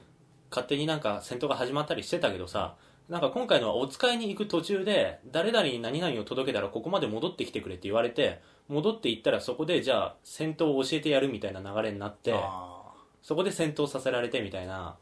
[0.50, 2.74] 勝手になんか戦闘が始まったりしてたけどさ
[3.08, 12.82] なんか今回のはお使いに行く途中で誰々に何々を届けたらここまで戻ってきてくれって言われて戻っていったらそこでじゃあ戦闘を教えてやるみたいな流れになってあ
[13.22, 14.96] そこで戦闘させられてみたいな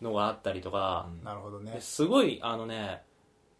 [0.00, 1.72] のがあったりとか、あなるほどね。
[1.72, 3.02] ですごいあのね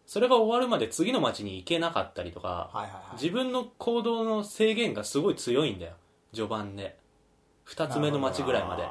[0.05, 3.21] それが終わるまで次の街に行けなかったりとかはいはいはい。
[3.21, 5.93] 自分の行動の制限がすごい強いんだよ。
[6.33, 6.97] 序盤で。
[7.67, 8.83] 2つ目の街ぐらいまで。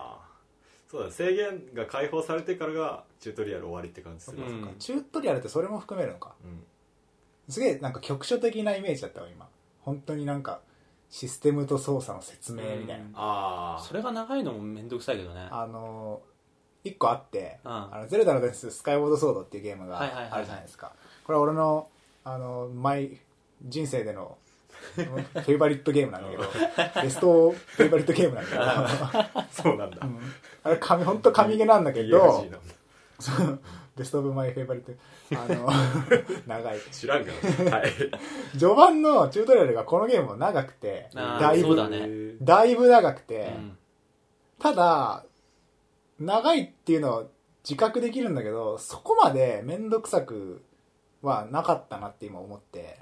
[0.91, 4.75] そうだ制限が解放されてからがチュートリアル終わりって感じする、うん。
[4.79, 6.35] チュートリアルってそれも含めるのか。
[6.45, 6.63] うん。
[7.49, 9.49] すげえなんか局所的なイメージだったわ今。
[9.81, 10.61] 本当になんか
[11.11, 13.13] システムと操作の説明みたいな、うん。
[13.15, 15.49] ああそれが長いのも面倒くさいけどね。
[15.51, 16.23] あの
[16.85, 17.73] 一個あって「うん。
[17.73, 20.93] あのゼルダの伝説スカイウォードソード」っていうゲームがあるじゃないですか。
[21.25, 21.89] これは俺の
[22.25, 23.19] あの毎
[23.65, 24.39] 人生での
[24.95, 26.43] フェイバリットゲームなんだけど
[27.03, 29.43] ベストフェイバリットゲームなんだけど。
[29.51, 30.19] そうなんだ、うん。
[30.65, 32.45] あれ神本当神ゲーなんだけど
[33.97, 34.93] best of my favorite。
[35.35, 35.71] あの
[36.47, 36.81] 長い。
[36.91, 37.71] 知らんけど。
[37.71, 37.93] はい。
[38.59, 42.09] 序盤のチュートリアルがこのゲームも長くてだいぶだね。
[42.41, 43.79] だいぶ長くて、うん。
[44.59, 45.25] ただ
[46.25, 47.25] 長いっていうのは
[47.65, 50.63] 自覚できるんだけどそこまで面倒くさく
[51.23, 52.99] はなかったなって今思って。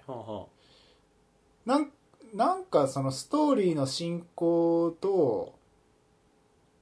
[1.67, 1.91] なん
[2.35, 5.55] なんかそのストーリーの進行と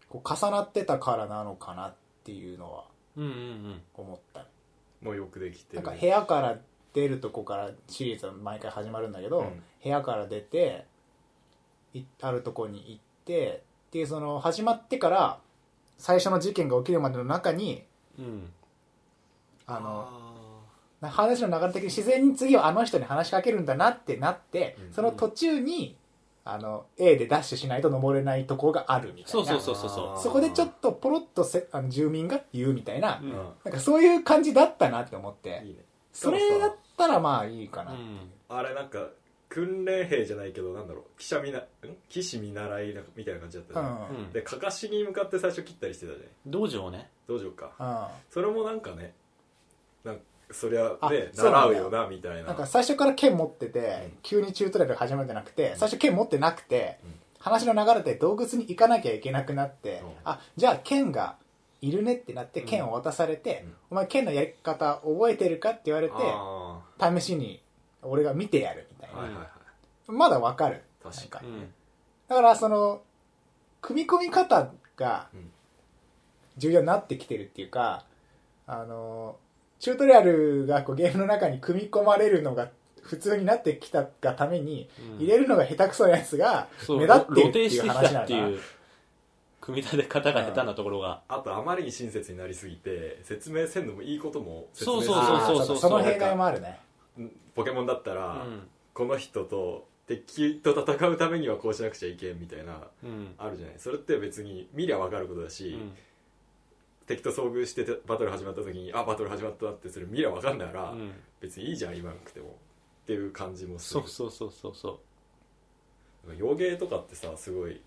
[0.08, 2.84] こう重なってたからなのかなっていうのは
[3.16, 3.34] ううんうんう
[3.70, 3.82] ん。
[3.94, 4.46] 思った。
[5.02, 5.82] もうよくできてる。
[5.82, 6.58] なんか部屋から
[6.92, 9.62] 出るとこからシリーズは毎回始まるんだけど、うん。
[9.82, 10.86] 部屋から出て
[11.94, 15.40] いあるとこに行ってっていうその始まってから
[15.98, 17.84] 最初の事件が起きるまでの中に
[18.18, 18.50] うん。
[19.66, 20.08] あの
[21.02, 24.92] 話の流れ的に自然に次はあの人に話しかけるんだなってなって、うん。
[24.92, 25.96] その途中に
[26.44, 29.28] あの A でダッシュしないと登れないところがあるみたいな。
[29.30, 33.30] そうそうそうそうそこでちょっとポロッとせあの住民が言うみたいな、うん。
[33.30, 33.34] ー
[33.64, 35.62] なんかそういう感じだったなって思って。
[35.64, 35.84] いいね。
[36.12, 38.30] それだったらまあいいかな、うん。
[38.48, 38.98] あれなんか
[39.48, 41.62] 訓練兵じゃないけどなんだろう記者みなん？
[42.08, 44.16] 騎士見習いみたいな感じだったね、うん。
[44.16, 44.24] うん。
[44.26, 44.32] うん。
[44.32, 47.08] でかかしに向かって最初切ったりしてたじゃない道場ね。
[47.26, 47.72] 道場か。
[47.78, 48.32] うん。
[48.32, 49.14] それもなんかね
[50.04, 51.76] なんかそりゃあねそうなんだ。
[51.76, 52.44] よ習うよなみたいな。
[52.44, 54.18] なんか最初から剣持ってて、うん。
[54.22, 57.14] 急にチュートリアルが始まるんじゃなくて、最初剣持ってなくて、うん。
[57.38, 60.08] 話の流れで洞窟に行かなきゃいけなくなって、うん。
[60.24, 61.36] あ、じゃあ剣が
[61.80, 63.72] いるねってなって剣を渡されて、うん。
[63.92, 67.62] お前剣のやり方覚えてるかって言われて、あ試しに
[68.02, 68.87] 俺が見てやる
[69.22, 69.48] はいはいはい。
[70.08, 70.82] まだわかる。
[71.02, 71.66] 確かに。
[72.28, 73.02] だからその、
[73.80, 75.50] 組み込み方がうん。
[76.56, 78.04] 重要になってきてるっていうか、
[78.66, 79.36] あの、
[79.78, 82.68] チュートリアルがこうゲームの中に組み込まれるのが
[83.00, 85.16] 普通になってきたがために、うん。
[85.18, 86.98] 入れるのが下手くそなやつがそう。
[86.98, 88.12] 目立ってるっていう話なのかな。
[88.12, 88.60] たっていう
[89.60, 91.22] 組み立て方が下手なところが。
[91.28, 96.80] あとあまりに親切になりすぎて説明せんのもいいことも説明そうそうあーそうそうその弊害もあるね。
[97.16, 97.32] うん。
[97.54, 103.32] ポケモンだったら、うんこの人と敵と戦うためにはこうしなくちゃいけんみたいなうん。
[103.38, 103.74] あるじゃない。
[103.78, 105.92] それって別に見りゃ分かることだし、うん。
[107.06, 111.12] 敵と遭遇しててバトル始まった時にあバトル始まったなってそれ見りゃ分かんないから、うん。
[111.40, 114.00] 別にいいじゃん言わなくてもっていう感じもする。
[114.00, 115.00] そうそうそうそうそ
[116.36, 117.80] 洋芸とかってさすごい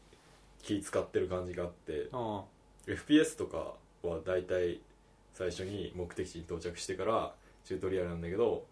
[0.63, 2.08] 気使ってる感じがあって
[2.88, 3.74] FPS とか
[4.08, 4.80] は大体
[5.34, 7.34] 最初に目的地に到着してから
[7.65, 8.63] チュートリアルなんだけど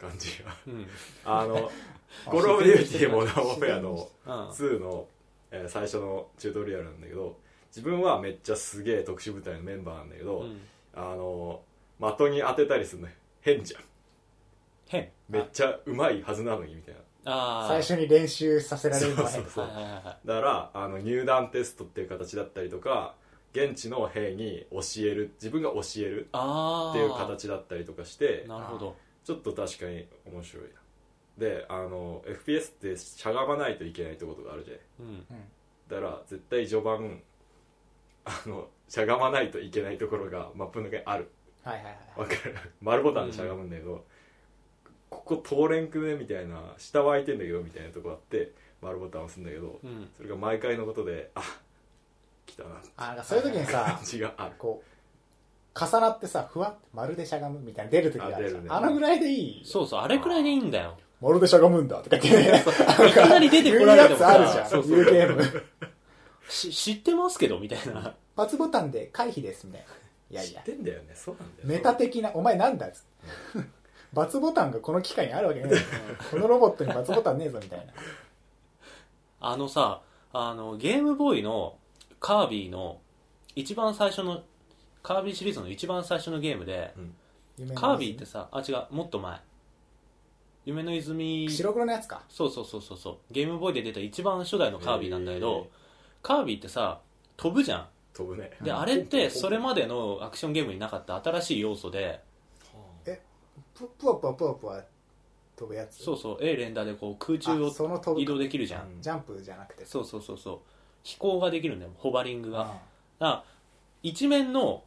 [0.00, 0.56] 感じが。
[0.66, 0.86] うん。
[1.24, 1.70] あの
[2.26, 4.32] 「コール・オブ・デューティー・モダン・オフェア」のうん。
[4.50, 5.06] 2の、
[5.50, 7.36] えー最初のチュートリアルなんだけど
[7.68, 10.60] 自分はめっちゃすげえ特殊部隊のメンバーなんだけど、うん。
[10.94, 11.62] あの
[12.00, 13.08] 的に当てたりするの
[13.40, 13.82] 変じゃん。
[14.88, 15.10] 変。
[15.28, 17.00] めっちゃうまいはずなのにみたいな。
[17.24, 23.14] ああ最初に練習させられるのが変そうそうはいはいはいはいだからあの入団テストっていう形だったりとか
[23.52, 30.70] 現地の兵に教える自分が教えるああっていう形だったりとかしてなるほどちょっと確かに面白いな。
[31.38, 35.06] であの FPS ってしゃがまないといけないってことがあるじゃん。
[35.06, 35.24] うん。
[35.88, 37.22] だから絶対序盤
[38.24, 41.30] あのしゃがまないといけないところがマップの中にある。
[41.62, 42.56] はいはいはいわかる？
[42.80, 44.04] 丸ボタンでしゃがむんだけど、
[45.08, 46.14] ここ通れんくね？
[46.14, 48.52] みたいな下は空いてんだけどみたいなとこあって
[48.82, 50.08] 丸ボタンを押すんだけど、うん。
[50.16, 51.42] それが毎回のことであ
[52.46, 52.70] 来たな。
[52.76, 54.54] ってあなんかそういう時にさ感じがある。
[54.58, 54.89] こう
[55.74, 58.68] 重なってさふわってまるでしゃがむみたいな出る時があるじゃあ出るね。
[58.68, 60.96] んあのぐらいでいいそうそうあれくらいでいいんだよ。
[61.20, 62.50] まるでしゃがむんだとか言って。
[62.50, 62.64] ね
[63.08, 64.70] いきなり出てこられても言うやつあるじゃん。
[64.70, 64.96] そうそう。
[64.96, 65.64] 言うゲーム。
[66.48, 68.14] し知ってますけどみたいな。
[68.36, 69.86] バツボタンで回避ですみたいな。
[70.30, 70.60] いやいや。
[70.60, 71.12] 知ってんだよね。
[71.14, 71.68] そうなんだよ。
[71.68, 73.00] メタ的なお前なんだっつ
[73.58, 73.68] って
[74.12, 75.76] バツボタンがこの機械にあるわけねえ
[76.30, 77.92] このロボットにバツボタンねえぞみたいな。
[79.40, 80.00] あのさ
[80.32, 81.76] あのゲームボーイの
[82.18, 82.98] カービィの
[83.54, 84.42] 一番最初の
[85.02, 86.94] カービィシリーズの一番最初のゲームで
[87.74, 89.38] カービィってさあ違うもっと前。
[90.66, 91.50] 夢の泉。
[91.50, 92.22] 白黒のやつか。
[92.28, 93.16] そうそうそうそうそう。
[93.30, 95.70] ゲームボーイで出た一番初代のカービィなんだけど、へ
[96.22, 96.44] カー。
[96.44, 97.00] ビィってさ
[97.36, 97.88] 飛ぶじゃん。
[98.12, 98.50] 飛ぶね。
[98.60, 98.78] で、うん。
[98.78, 102.20] あれってそれまでのアクションゲームになかった新しい要素で
[103.74, 104.84] ププワプワプワプワ
[105.56, 106.02] 飛ぶやつ？
[106.02, 106.38] そうそう。
[106.40, 109.02] A 連打でこう空中あその飛ぶを移動できるじゃん、うん。
[109.02, 109.86] ジャンプじゃなくて。
[109.86, 110.58] そうそうそうそう。
[111.02, 111.92] 飛行ができるんだよ。
[111.96, 112.64] ホバリングが、あ。
[112.64, 112.80] だか
[113.18, 113.44] ら
[114.02, 114.82] 一面の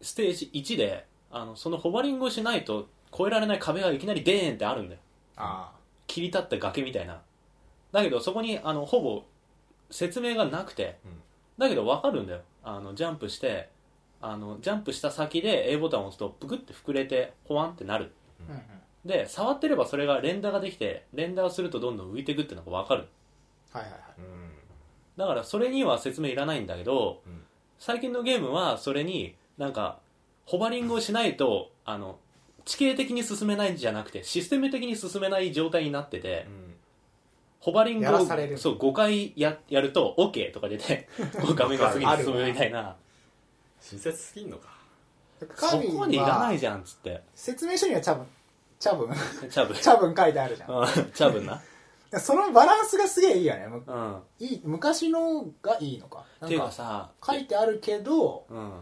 [0.00, 5.00] ステージ1であのそのホバリングをしないと越えられない壁がいきなりデーンってあるんだよ。
[5.36, 5.72] あ
[6.06, 7.20] 切り立った崖みたいな。
[7.92, 9.24] だけどそこにあのほぼ
[9.90, 11.12] 説明がなくて、うん。
[11.58, 12.40] だけど分かるんだよ。
[12.62, 13.70] あのジャンプして
[14.20, 18.12] あのジャンプした先で A ボタンを押すとプクって膨れてホワンってなる。
[19.04, 23.08] で触ってればそれが連打ができて連打をするとどんどん浮いていくっていうのが分かる。
[23.72, 24.00] はいはいはい。
[24.18, 24.50] うん。
[25.16, 27.42] だからそれには説明いらないんだけど、うん。
[27.78, 29.98] 最近のゲームはそれになんか
[30.44, 32.18] ホバリングをしないとあの
[32.64, 36.46] 地形的に進めないんじゃなくてシステム的に進めない状態になってて、
[37.60, 38.18] ホバリングを
[38.56, 41.08] そう5回ややると OK とか出て
[41.54, 42.96] 画面が次に進むみたいな。
[43.80, 44.68] 親切すぎんのか。
[45.54, 47.22] そこまでいィらないはじゃんっつって。
[47.34, 48.26] 説明書には多分
[48.80, 49.14] 多分
[49.50, 49.74] チャブ。
[49.74, 50.70] 多分 書いてあるじゃん。
[50.70, 51.62] うんチャブな。
[52.20, 53.66] そのバランスがすげえいいよね。
[53.68, 54.22] むうん。
[54.38, 56.24] いい昔のがいいのか。
[56.40, 58.80] なっていうかさ書いてあるけどうん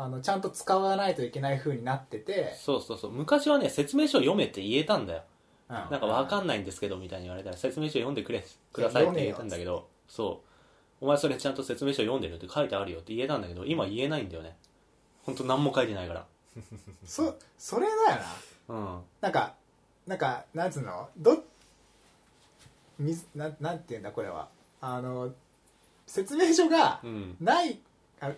[0.00, 3.10] あのちゃんと使わないといけない風になってて、そうそうそう。
[3.10, 5.22] 昔はね説明書読めって言えたんだよ。
[5.68, 5.74] うん。
[5.74, 10.40] なんかわかんないんですけどみたいに言われたら説明書読んでくれくださいって言えたんだけどそ
[11.00, 11.04] う。
[11.04, 14.56] お前それちゃんと説明書読んでるって書いてあるよって言えたんだけど今言えないんだよね。
[15.24, 16.24] 本当何も書いてないから。
[17.04, 18.20] そそれだよ
[18.68, 18.74] な。
[18.74, 19.00] うん。
[19.20, 19.54] なんか
[20.06, 21.08] なんかなんつうの？
[21.18, 21.42] ど
[23.00, 24.48] みずなんなんて言うんだこれは。
[24.80, 25.32] あの
[26.06, 27.36] 説明書がうん。
[27.40, 27.80] ない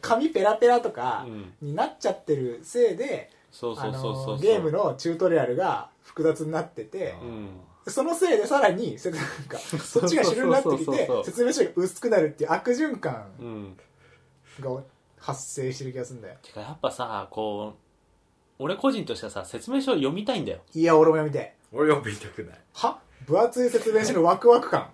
[0.01, 1.53] 紙ペラペラとかうん。
[1.63, 4.41] になっちゃってるせいで、あそうそうそうそう。
[4.41, 7.49] ゲームのチュートリアルが複雑になっててうん。
[7.87, 13.77] そのせいでさらにせ なんかそっちが主流になってきて説明書が薄くなるっていう悪循環うん。
[14.61, 14.83] が
[15.19, 16.37] 発生してる気がするんだよ。
[16.43, 17.75] てかやっぱさこ
[18.59, 20.59] う俺個人としてはさ説明書を読みたいんだよ。
[20.75, 22.59] いや俺も読みて俺は見たくない。
[22.75, 22.99] は？
[23.27, 24.91] 分厚い説明書のワクワク感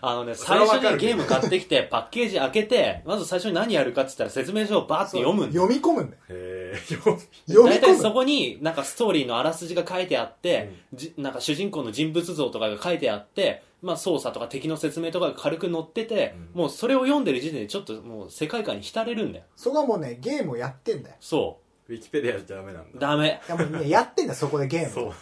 [0.00, 5.62] あのね最初にゲーム買ってきて パッケージ開けてまず最初に何やるかって言ったら説明書をバーって読むんだよ。
[5.62, 6.22] 読み込むんだよ。
[6.28, 16.60] へえ読読み大体そ込むこになんかストーリーのあらすじが書いてあって、じなんか主人公の人物像とかが書いてあって、まあ、操作とか敵の説明とかが軽く載ってて、うん。
[16.62, 19.44] もうそれを読んでる時点でちょっともう世界観に浸れるんだよ。
[19.54, 21.16] そこはもうねゲームをやってんだよ。
[21.20, 22.88] そウィキペディアじゃダメなんだ。
[22.94, 23.40] うダメ。
[23.46, 24.90] いやもうねやってんだよそこでゲーム。
[24.90, 25.04] そう。
[25.04, 25.12] をウ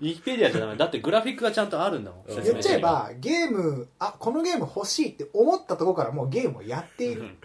[0.00, 0.76] ィキペディアじゃダメ。
[0.76, 7.36] だってグラフィックがちゃんとあるんだもん言っちゃえばゲームあこのゲーム欲しいって思ったところからもうゲームをやっている、うん。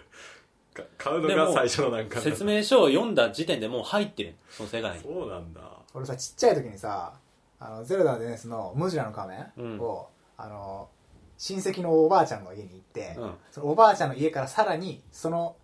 [0.72, 4.34] か買うのが最初のなんか説明書を読んだ時点でもう入ってる。
[4.48, 5.02] その世界に。
[5.02, 5.60] そうなんだ。
[5.92, 7.14] 俺さちっちゃい時にさ
[7.58, 10.88] 「あのゼルダの伝説」のムジュラの仮面を、あの
[11.36, 13.34] 親戚のおばあちゃんの家に行って、うん。
[13.50, 15.56] そのおばあちゃんの家からさらにその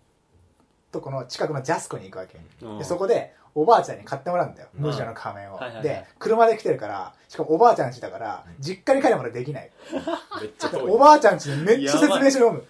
[0.97, 2.79] とこの近くのジャスコに行くわけ、うん。
[2.79, 4.87] でそこでおばあちゃんに買ってもらうんだよ、うん。
[4.87, 9.71] ムジュラの仮面を、で車で来てるからしかもおばあちゃん家だから、実家に帰るまでできない。
[10.41, 10.91] めっちゃ遠い。
[10.91, 12.65] おばあちゃん家にめっちゃ説明書読む。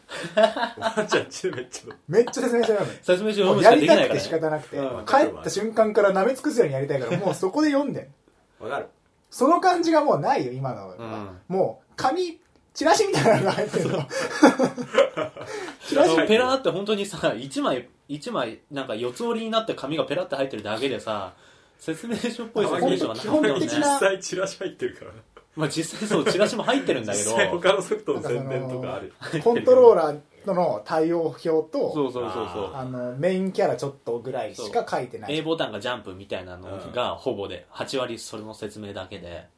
[0.77, 2.99] おばあちゃんちでめっちゃめっちゃ説明書読む。
[3.03, 8.65] 説明書読むしやりたくて仕方なくて、うん帰った瞬間から舐め尽くすようにやりたいからもう そこで読んでん。
[8.65, 8.89] わかる。
[9.31, 10.89] その感じがもうないよ今の。
[10.89, 12.41] は、もう紙
[12.73, 14.07] チラシみたいなのが入ってるの。
[15.89, 16.27] チラシ。
[16.27, 21.35] ペラーって本当にさ1枚一枚なんか四つ折りになった紙がペラって入ってるだけでさ
[21.79, 25.11] 説明書っぽい説明書がない基本よね的な実際チラシ入ってるから。
[25.57, 27.31] まあ実際そうチラシも入ってるんだけど。
[27.31, 29.13] 実際他のソフトの宣伝とかある。
[29.43, 32.75] コントローラーの対応表とそうそうそうそう。
[32.75, 35.37] あのメインキャラちょっとぐらいしか書いてない。
[35.37, 37.67] A ボタンがジャンプみたいなのがほぼで。
[37.73, 39.49] 8割それの説明だけで。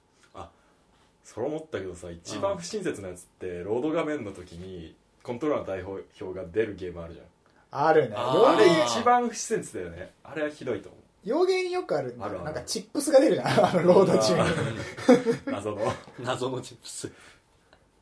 [1.25, 7.27] それ思ったけどさ一番不親切なやつってロード画面の時にコントローラーの対応表が出るゲームあるじゃん
[7.71, 8.17] あるね。
[8.17, 10.13] あれ一番不親切だよね。
[10.25, 12.45] あれはひどいと思洋ゲーによくあるんだあるある。
[12.45, 13.67] なんか tips が出るじゃん。
[13.67, 15.93] あ のロード中に謎の。
[16.21, 17.13] 謎の tips、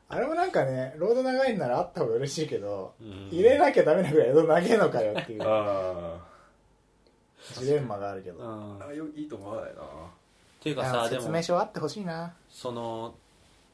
[0.08, 3.28] あれもなんかねロード長いんならあった方が嬉しいけどうん。
[3.32, 6.24] 入れなきゃダメなぐらいロード長えのかよっていうあ
[7.54, 8.38] ジレンマがあるけど。
[8.38, 9.80] うんあよいいと思わないな。
[9.82, 9.84] っ
[10.60, 12.34] ていうかさでも説明書あってほしいな。
[12.48, 13.14] その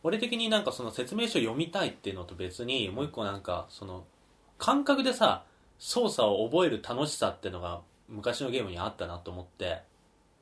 [0.02, 4.04] 俺的になんかその説明書読みたいっていうのと別にもう一個なんかその
[4.58, 5.44] 感覚でさ
[5.84, 9.82] 操作を覚える楽しさってのが昔のゲームにあったなと思って、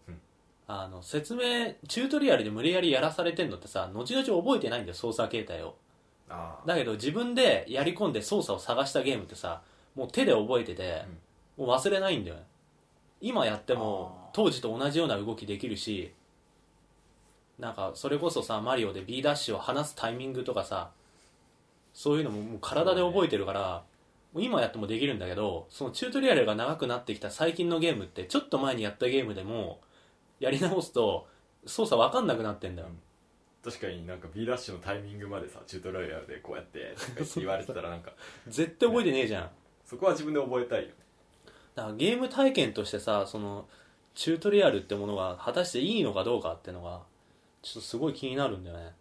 [0.06, 0.20] うん。
[0.68, 5.76] あの説明チュートリアルで無理やりやらされてんのってさ後々覚えてないんだよ操作形態を。
[6.28, 9.62] あだけど自分でやり込んで操作を探したゲームってさ
[9.96, 11.04] もう手で覚えてて、
[11.56, 12.42] もう忘れないんだよね。
[13.22, 16.12] 今やっても当時と同じような動きできるし
[17.58, 20.90] なんかそれこそさマリオで B ダッシュを離すタイミングとかさ
[21.94, 23.82] そういうのももう体で覚えてるから、
[24.34, 29.80] 今やってもできるんだけどそのチュートリアルが長くなってきた最近のゲームってちょっと前にやったゲームでも
[30.38, 31.26] やり直すと
[31.66, 32.88] 操作分かんなくなってんだよ、
[33.62, 38.12] 確かになんか B ダッシュのタイミングまでさチュートリアルでこうやって言って言われてたらなんか。
[38.48, 39.50] 絶対覚えてねえじゃん。
[39.84, 40.94] そこは自分で覚えたいよね。
[41.74, 43.68] だからゲーム体験としてさその
[44.14, 47.02] チュートリアルってものが果たしていいのかどうかってのが
[47.62, 48.94] ちょっとすごい気になるんだよね。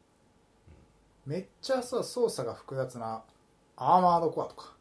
[1.25, 3.23] めっちゃさ操作が複雑な
[3.77, 4.73] アーマードコアとか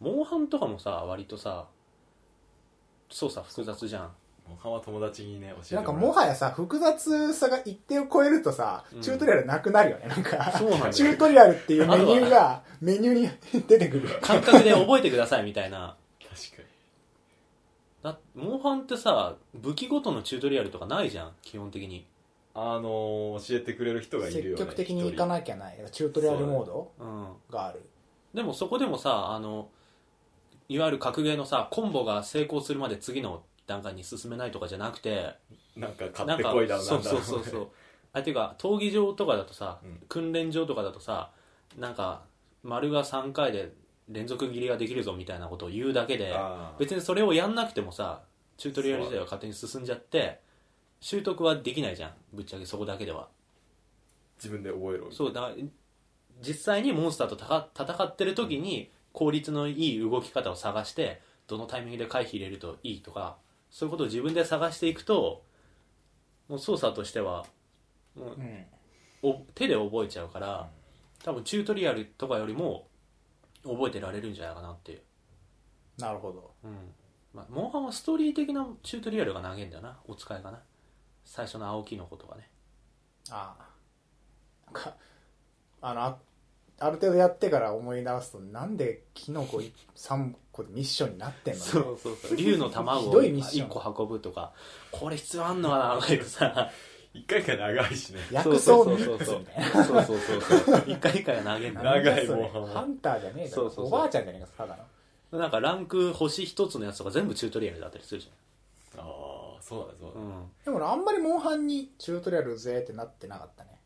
[0.00, 1.66] モンハンとかもさ割とさ
[3.10, 4.10] 操作複雑じゃん。
[4.48, 9.00] モンハンは友達にね教えてなんかもはやさ複雑さが一定を超えるとさうん。
[9.02, 10.08] チュートリアルなくなるよね。
[10.08, 13.14] なんかそうなんだよチュートリアルっていうメニューがメニュー
[13.58, 14.08] に出てくる。
[14.22, 15.96] 感覚で覚えてくださいみたいな。
[16.22, 16.68] 確かに。
[18.02, 21.32] だモンハンってさ武器ごとのチュートリアルとかないじゃん？
[21.42, 22.06] 基本的に。
[22.54, 25.78] あのー教えてくれる人がいるよね積極的に行かなきゃない。
[25.92, 27.26] チュートリアルモードうん。
[27.50, 27.82] がある。
[28.34, 29.68] でもそこでもさあの
[30.70, 35.34] いわゆる格ゲーのさコンボが成功するまで次の段階に進めないとかじゃなくて
[35.76, 37.68] なんか買ってこいだろそうそうそうそう。
[38.12, 40.00] あていうか闘技場とかだとさ、うん。
[40.08, 41.32] 訓練場とかだとさ
[41.76, 42.22] なんか
[42.62, 43.72] 丸が3回で
[44.08, 46.32] 連続切りができるぞみたいなことを言うだけで
[46.78, 48.22] 別にそれをやんなくてもさ
[48.56, 50.38] チュートリアル自体は勝手に進んじゃって
[51.00, 52.12] 習得はできないじゃん。
[52.32, 53.26] ぶっちゃけそこだけでは。
[54.36, 55.50] 自分で覚えろそうだ
[56.40, 63.36] 実際にモンスターと戦ってる時に効率のいい動き方を探してどのタイミングで回避入れるといいとか
[63.70, 65.42] そういうことを自分で探していくと
[66.48, 67.44] もう操作としては
[68.16, 68.66] もううん。
[69.22, 70.70] お手で覚えちゃうから
[71.22, 72.86] 多分チュートリアルとかよりも
[73.62, 75.02] 覚えてられるんじゃないかなっていう、
[75.98, 76.54] なるほど。
[76.64, 76.72] うん。
[77.34, 79.98] まあ、モンハンはストーリー的なチュートリアルが投げんだよな。
[80.08, 80.60] お使いかな。
[81.24, 82.48] 最初の青キノコとかね。
[83.30, 84.96] ああなんか
[85.82, 86.18] あの
[86.80, 89.58] あある程度やってから思い出すとなんでキノコ
[89.96, 91.66] 3個でミッションになってんのね？
[91.66, 92.36] そうそうそう。
[92.36, 93.68] 竜の卵ひをどいミッション。
[93.68, 94.52] 1個運ぶとか
[94.90, 95.94] これ必要あんのかな？
[95.94, 96.70] とか言ってさ
[97.12, 98.20] 一回一回長いしね。
[98.30, 99.84] 薬草3つみたいな。
[99.84, 100.84] そうそうそうそう。
[100.86, 102.16] 一回一回投げんだ長いなん。
[102.16, 103.62] だそれモンハンはハンターじゃねえだろ。
[103.62, 103.86] そうそうそう。
[103.86, 104.78] おばあちゃんじゃねえかただ
[105.32, 105.38] の。
[105.38, 108.30] なんかランク星一つのやつとか全部チュートリアルだったりするじ
[108.96, 109.02] ああ
[109.60, 110.30] そうだねそうだうん。
[110.64, 113.80] でも俺あんまりモンハンにチュートリアルぜってなってなかったね。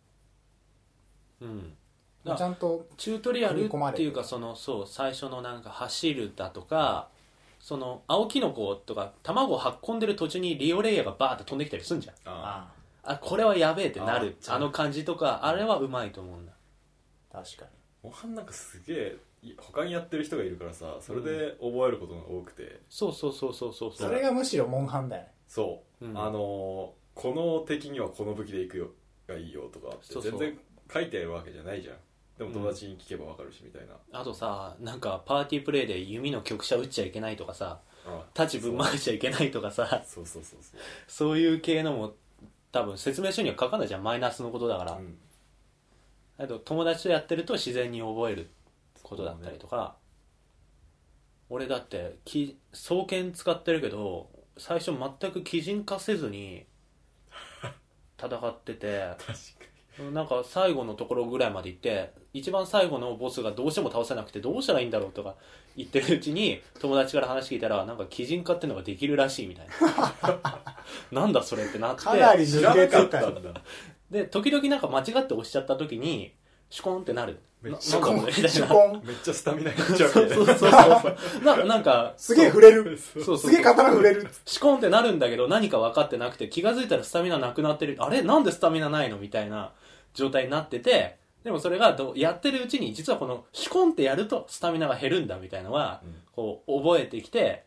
[1.41, 1.75] うん
[2.25, 7.09] ちゃんとチュートリアルっていうかそのそう最初のなんか走るだとか
[7.61, 12.15] その青キノコとか卵を運んでる途中にリオレイヤーがバーって飛んできたりするんじゃん。
[12.25, 12.69] あ
[13.03, 14.37] ああこれはやべえってなる。
[14.49, 15.53] ああの感じとかあ。
[15.53, 16.53] れはうまいと思うんだ。
[17.33, 17.71] あ確かに。
[18.03, 25.29] モンハンなんかすげえい他にやってる人がいるからさそれで覚えることが多くて、そうそうそうそうそうそれがむしろモンハンだよね。
[25.47, 26.19] そう、うん。
[26.19, 28.89] あのーこの敵にはこの武器で行くよ
[29.29, 30.59] がいいよとか全然
[30.93, 31.97] 書いてあるわけじゃないじゃん
[32.39, 40.81] でも友達に聞けばわかるしみたいな、あとさなんかパーティープレイで弓の曲者打っちゃいけないとかさあ太刀ぶん回しちゃいけないとかさそうそうそうそう。
[41.07, 42.15] そういう系のも
[42.73, 45.17] 多分説明書には書かないじゃんマイナスのことだから、うん。
[46.37, 48.51] あと友達とやってると自然に覚える
[49.03, 49.97] ことだったりとか、
[51.49, 54.29] 俺だってき双剣使ってるけど
[54.59, 56.67] 最初全く基準化せずに
[58.19, 59.15] 戦ってて。
[59.25, 59.35] 確か
[60.13, 65.37] なんか最後のところぐらいまで行って一番最後のボスがどうしても倒せなくてどうしたらいいんだろうとか
[65.77, 70.65] 言ってるうちに友達から話聞いたらなんか基準化ってのができるらしいみたいな。
[71.23, 73.61] なんだそれってなってかなりに知らな抜けてたよかったんだ
[74.11, 76.33] で時々なんか間違って押しちゃった時に
[76.71, 77.39] シュコンってなる。
[77.63, 78.47] なめっちゃスタミナいっちゃ
[79.31, 81.45] うそうみたいなそうそうそう。
[81.45, 82.99] ななんかすげえ触れる。
[82.99, 83.23] そう。
[83.25, 84.29] そうすげえ刀触れる。
[84.45, 87.97] シコンってなるんだけど何か分かってなくて気が付いたらスタミナなくなってる。
[88.01, 88.21] あれ？
[88.21, 89.17] なんでスタミナないの？
[89.17, 89.73] みたいな
[90.15, 96.15] 状態になっててでもそれがどうやってるうちに実はこのシコンってやるとスタミナが減るんだみたいなのはうん。
[96.35, 97.65] こう覚えてきて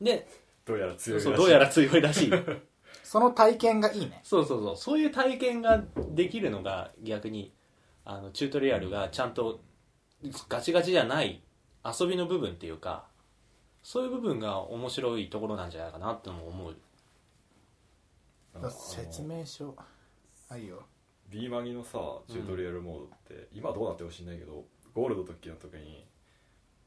[0.00, 0.26] で
[0.64, 1.24] どうやら強いらしい。
[1.24, 2.32] そうどうやら強いらしい。
[3.04, 4.20] その体験がいいね。
[4.24, 4.76] そうそうそう。
[4.76, 7.52] そういう体験ができるのが逆に
[8.04, 9.60] あのチュートリアルがちゃんと
[10.48, 11.40] ガチガチじゃない
[11.84, 13.06] 遊びの部分っていうか
[13.82, 16.76] そういう部分が面白いところなんじゃないかなってのも思う。
[18.70, 19.76] 説明書。
[20.48, 20.84] あいいよ
[21.28, 21.98] B マギのさ
[22.28, 24.64] チュートリアルモードって、今どうなってほしいんだけど
[24.94, 26.06] ゴールド時の時に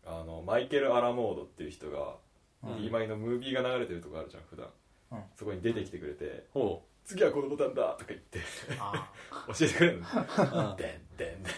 [0.05, 2.15] あのマイケル・アラモードっていう人が、
[2.63, 2.81] うん。
[2.81, 4.67] B マギのムービーが流れてるとこあるじゃん普段、
[5.11, 5.23] うん。
[5.35, 8.39] そこに出てきてくれてほ「次はこのボタンだ!」とか言って
[8.79, 9.11] あ
[9.47, 10.07] 教えてくれるの。
[10.07, 11.53] う、うんでんでんでん。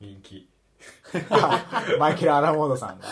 [0.00, 0.48] 人気。
[1.30, 3.06] あ マイケル・アラモードさんが。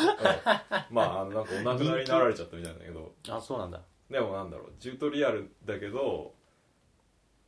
[0.90, 3.14] まああのなんかお亡くなりになられちゃったみたいなんだけど。
[3.28, 3.80] あそうなんだ。
[4.10, 6.34] でもなんだろうチュートリアルだけど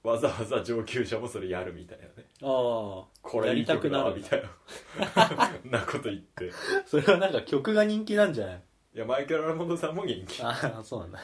[0.03, 2.11] わざわざ上級者もそれやるみたいなね。
[2.43, 5.53] ああこれいい曲だやりみたいな。
[5.81, 6.47] なこと言って。
[6.47, 6.51] い
[6.87, 8.63] それはなんか曲が人気なんじゃない？
[8.95, 10.43] やマイケル・アラモンドさんも元気。
[10.43, 10.51] あ
[10.81, 11.21] あそうなんだ。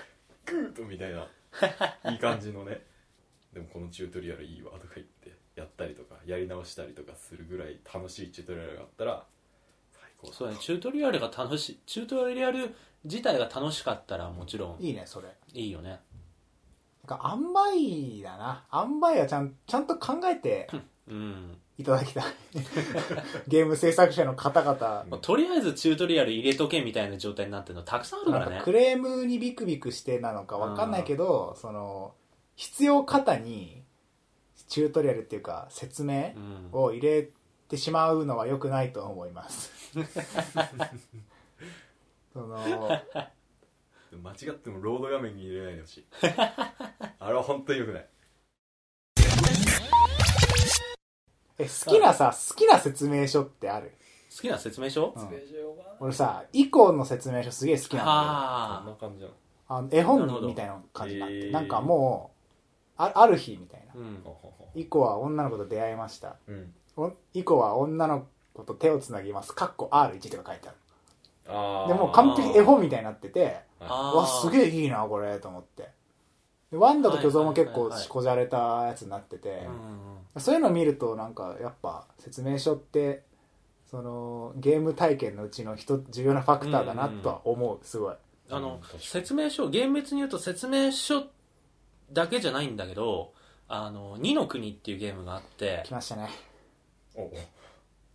[0.47, 1.27] グーッとみたいな。
[2.13, 2.83] いい感じのね。
[3.53, 9.27] でもこのチュートリアルいいわとか言ってやったりとかやり直したりとかするぐらい楽しいチュートリアルがあったら
[9.91, 12.75] 最高そうだねチュートリアルが楽しいチュートリアル
[13.05, 15.29] 自体が楽しかったらもちろんいいねそれ。
[15.55, 15.99] いいよね
[17.09, 18.65] なんか塩梅だな。
[18.73, 20.69] 塩梅はちゃんちゃんと考えて
[21.09, 22.25] うん、いただきたい。
[23.49, 24.77] ゲーム制作者の方々。
[25.09, 28.51] まあとりあえずチュートリアル入れとけみたいな状態になってるのたくさんあるからね。
[28.51, 32.13] なんかクレームにビクビクしてなのかわかんないけどその
[32.57, 33.83] 必要方に
[34.69, 36.69] チュートリアルっていうか説明うん。
[36.73, 37.31] を入れ
[37.69, 39.73] てしまうのは良くないと思います。
[42.35, 42.57] その
[44.23, 46.07] 間違ってもロード画面に入れないでほしい
[47.29, 48.07] あれは本当によくない。
[51.59, 53.93] え好きなさ好きな説明書ってある？
[54.35, 55.29] 好きな説明書、うん。
[56.01, 58.15] 俺さ以降の説明書すげえ好きなんだよ。
[58.15, 59.35] こんあな感じなの。
[59.69, 61.51] あの絵本みたいな感じになってへー。
[61.51, 62.31] なんかも
[62.99, 63.93] うあある日みたいな。
[63.95, 64.25] あうん
[64.75, 66.37] 以降は女の子と出会いました。
[66.47, 66.73] うん。
[66.97, 69.55] お以降は女の子と手をつなぎます。
[69.55, 70.77] かっこ R1 とか書いてある。
[71.49, 71.89] あー。
[71.89, 75.98] でもう完璧絵本みたいになっててわすげえいいなこれと思って
[76.71, 77.91] でワンダと巨像も結構はいはい。
[77.91, 79.67] はいはいこじゃれたやつになってて、
[80.37, 83.25] そういうのを見るとなんかやっぱ説明書って
[83.91, 87.79] そのゲーム体験のうちの一重要なファクターだなとは思う。
[87.83, 88.15] すごい。
[88.51, 91.25] あの説明書厳密に言うと説明書
[92.13, 93.33] だけじゃないんだけど
[93.69, 95.83] あの二の国っていうゲームがあって。
[95.87, 96.29] 来ましたね。
[97.15, 97.31] おお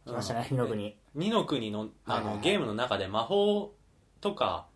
[0.06, 0.96] 来ましたね二の国。
[1.16, 2.44] 二の国のあのはいはいはい。
[2.44, 3.74] ゲームの中で魔法
[4.22, 4.68] とか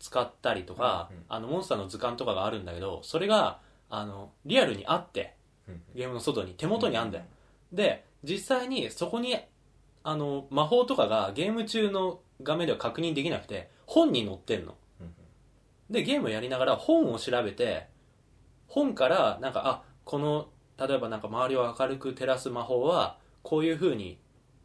[0.00, 1.24] 使ったりとか、うんうん。
[1.28, 5.34] あのモンスターの図鑑とかがあるんだけどそれがあのリアルにあって
[5.68, 7.24] うんゲームの外に手元にあんだよ、
[7.72, 9.36] で実際にそこに
[10.02, 14.74] あの魔法とかがゲーム中の画面では確認できなくて本に載ってんの。
[15.00, 15.14] うん
[15.90, 17.88] でゲームをやりながら本を調べて
[18.68, 20.48] 本からなんかあこの
[20.78, 24.18] 例えばなんか周りを明るく照らす魔法はこういう風に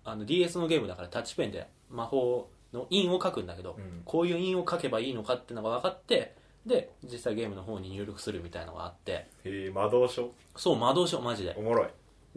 [0.04, 4.02] あの DS のゲームだからタッチペンで魔法の印を書くんだけど、うん。
[4.06, 10.32] こういう印を書けばいいのかっていうのが分かってで実際ゲームの方に入力するみたいなのがあってへえ魔導書？
[10.56, 11.56] そう魔導書マジで。
[11.58, 11.88] おもろい、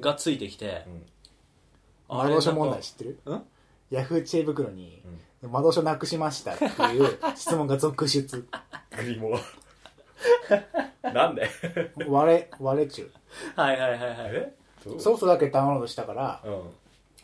[0.01, 0.85] がついてきて
[2.11, 3.19] うん、魔導書問題知ってる？
[3.27, 3.43] うん？
[3.91, 5.03] ヤフー知恵袋に
[5.43, 6.69] 魔導書なくしましたってい
[7.01, 8.47] う 質問が続出。
[8.97, 9.39] グリモ
[11.03, 11.49] なんで？
[12.07, 13.11] 割れ割れ中。
[13.57, 14.11] はいはいはいはい。
[14.33, 14.55] え？
[14.85, 15.01] どう？
[15.01, 16.63] ソフトだけダウンロードしたからうん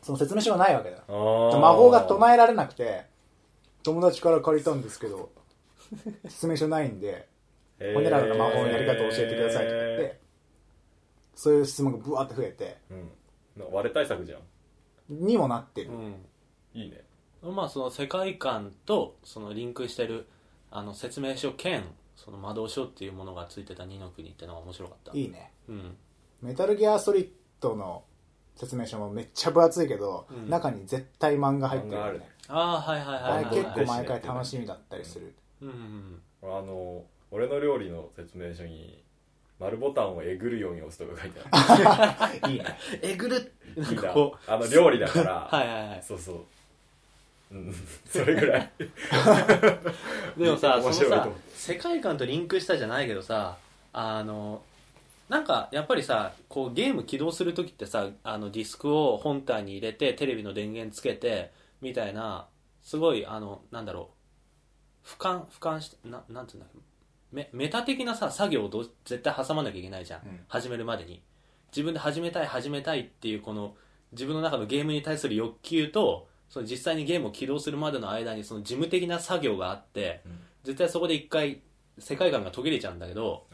[0.04, 1.58] その説明書がないわけだあー。
[1.58, 3.06] 魔法が唱えられなくて
[3.82, 5.30] 友達から借りたんですけど
[6.28, 7.26] 説明書ないんで
[7.80, 7.94] へー。
[7.94, 10.20] 骨らの魔法のやり方を教えてくださいって言って
[11.34, 13.10] そういう質問がブワーって増えてうん。
[13.56, 14.40] な割れ対策じゃん。
[15.08, 15.90] にもなってる。
[15.90, 16.14] うん。
[16.74, 17.02] いいね。
[17.42, 20.26] まあその世界観とそのリンクしてる
[20.70, 21.84] あの説明書兼
[22.16, 25.16] その魔導書っていうものがついてた二の国ってのが面白かった。
[25.16, 25.52] いいね。
[25.68, 25.96] うん。
[26.42, 27.28] メタルギアソリッ
[27.60, 28.04] ドの
[28.56, 30.48] 説明書もめっちゃ分厚いけど、うん。
[30.50, 32.28] 中に絶対漫画入ってるよ漫画あるね。
[32.48, 33.44] ああはいはいあれはい。
[33.44, 35.34] はい結構毎回楽しみだったりする。
[35.62, 39.02] うんうんあの俺の料理の説明書に
[39.58, 42.64] 丸ボタンをえぐるように押すとか書いてあ いいね。
[43.02, 43.52] えぐる。
[43.76, 44.12] るいいな。
[44.12, 45.48] こあの料理だから。
[45.50, 46.02] う はいはいはい。
[46.02, 47.54] そうそう。
[47.54, 47.74] うん。
[48.06, 48.70] それぐらい。
[50.36, 51.34] でもさそのさ面白いと思う。
[51.54, 53.56] 世界観とリンクしたじゃないけどさ
[53.92, 54.62] あの
[55.28, 62.46] なんかやっぱりさこうゲーム起動する時ってさあのディスクを本体に入れてテレビの電源つけてみたいな
[62.82, 64.10] すごいあのなんだろ
[65.04, 66.78] う俯瞰俯瞰してななんていうんだっけ
[67.32, 70.40] メメタ的なさ作業をどう絶対挟まなきゃいけないじゃん、うん。
[70.46, 71.20] 始めるまでに。
[71.72, 73.74] 自分で始めたい始めたいっていうこの
[74.12, 80.38] 自分の中のゲームに対する欲求とその実際にゲームを起動するまでの間にその事務的な作業があって、うん。
[80.62, 81.60] 絶対そこで一回
[81.98, 83.46] 世界観が途切れちゃうんだけど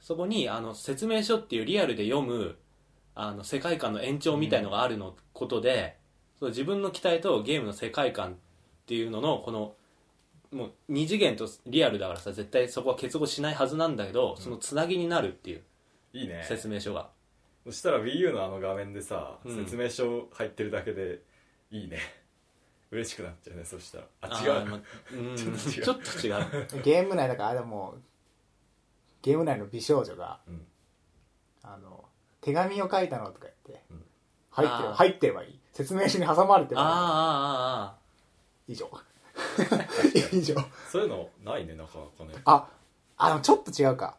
[0.00, 2.56] そこにあの説明書っていうリアルで読む
[3.14, 5.96] あの世界観の延長みたいのがあるのことで、
[6.38, 8.34] その自分の期待とゲームの世界観っ
[8.86, 9.74] ていうののこの
[10.52, 15.62] もう二次元とリアルだからさ絶対そこは結合しないはずなんだけど、そのつなぎになるっていう
[16.12, 16.44] いいね。
[16.48, 17.08] 説明書が。
[17.64, 19.64] そしたら WiiU のあの画面でさ、うん。
[19.64, 21.20] 説明書入ってるだけで
[21.70, 21.98] いいね。
[22.90, 24.04] 嬉しくなっちゃうねそしたら。
[24.22, 24.50] あ違う。
[24.50, 24.80] ーま
[25.12, 25.36] うん。
[25.36, 25.84] ちょっと違う。
[25.84, 26.82] ちょっと違う。
[26.82, 28.02] ゲーム内だからあれもう
[29.22, 30.66] ゲーム内の美少女がうん。
[31.62, 32.04] あの
[32.40, 34.02] 手紙を書いたのとか言って、うん。
[34.50, 35.58] 入って入ってればいい。
[35.72, 37.94] 説明書に挟まれてあーばあ
[38.66, 38.90] いい以上。
[40.32, 40.54] 以上。
[40.90, 42.40] そういうのないねなかなかね。
[42.44, 42.68] あ
[43.16, 44.16] あのちょっと違うか。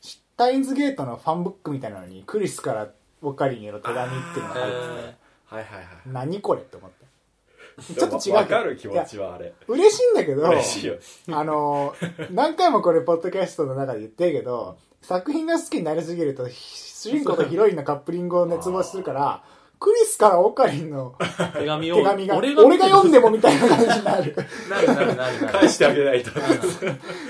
[0.00, 2.88] シュタインズゲートのファンブックみたいなのにクリスから
[3.22, 5.86] オカリンへの手紙っていうのが入っててへはいはいはい。
[6.06, 7.04] 何これって思って
[7.78, 9.52] ちょっと違うわかる気持ちはあれ。
[9.66, 10.96] 嬉しいんだけど嬉しいよ。
[11.30, 11.94] あの
[12.30, 19.42] 何回もこれポッドキャストの中で言ってるけど作品が好きになりすぎると主人公とヒロインのカップリングを熱望するから
[19.80, 24.34] クリスからオカリンのー手紙を手紙が俺俺がが読んでもみたいな感じになる。
[24.68, 25.52] なるなるなるなる。
[25.52, 26.30] 返してあげないと。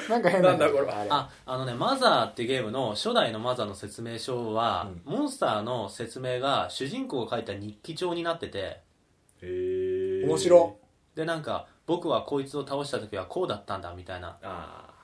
[0.08, 1.10] なんか変ななんだこれあれ。
[1.10, 8.58] ああのねマザーっていうゲームの初代のマザーの説明書は、モンスターの説明が主人公が書いた日記帳になってて。
[8.58, 8.80] へ
[9.42, 9.77] え
[10.28, 10.76] 面白。
[11.14, 14.38] でなんか僕はこいつを倒した時はこうだったんだみたいな。
[14.42, 14.94] あ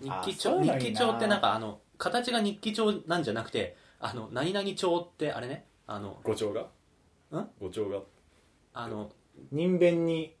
[0.00, 5.66] 日記あそう帳いうのいいな日記帳ってなんかあの形が日記帳なんじゃなくてあの何々帳ってあれね？
[5.86, 7.48] あのあ五丁がん？
[7.60, 8.00] 五丁が？
[8.74, 9.10] あの
[9.50, 10.34] 人弁に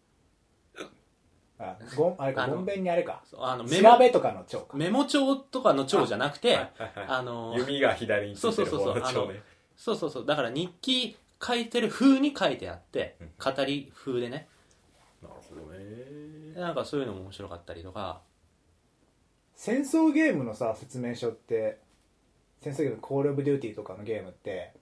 [1.58, 3.22] あごんあれかあのごんべんにあれか。
[3.38, 4.76] あのメモ調べとかの帳か。
[4.76, 9.34] メモ帳とかの帳じゃなくてはいはいはいあの弓が左についてるそうそうそうそう
[9.76, 10.26] そうそうそう。
[10.26, 13.30] だから日記書いてる風に書いてあってうん。
[13.38, 14.48] 語り風でね。
[15.22, 15.78] なるほどね。
[16.54, 18.20] でなんかそういうのも面白かったりとか。
[19.54, 21.78] 戦争ゲームのさ説明書って
[22.60, 24.72] 戦争ゲームコール・オブ・デューティーとかのゲームって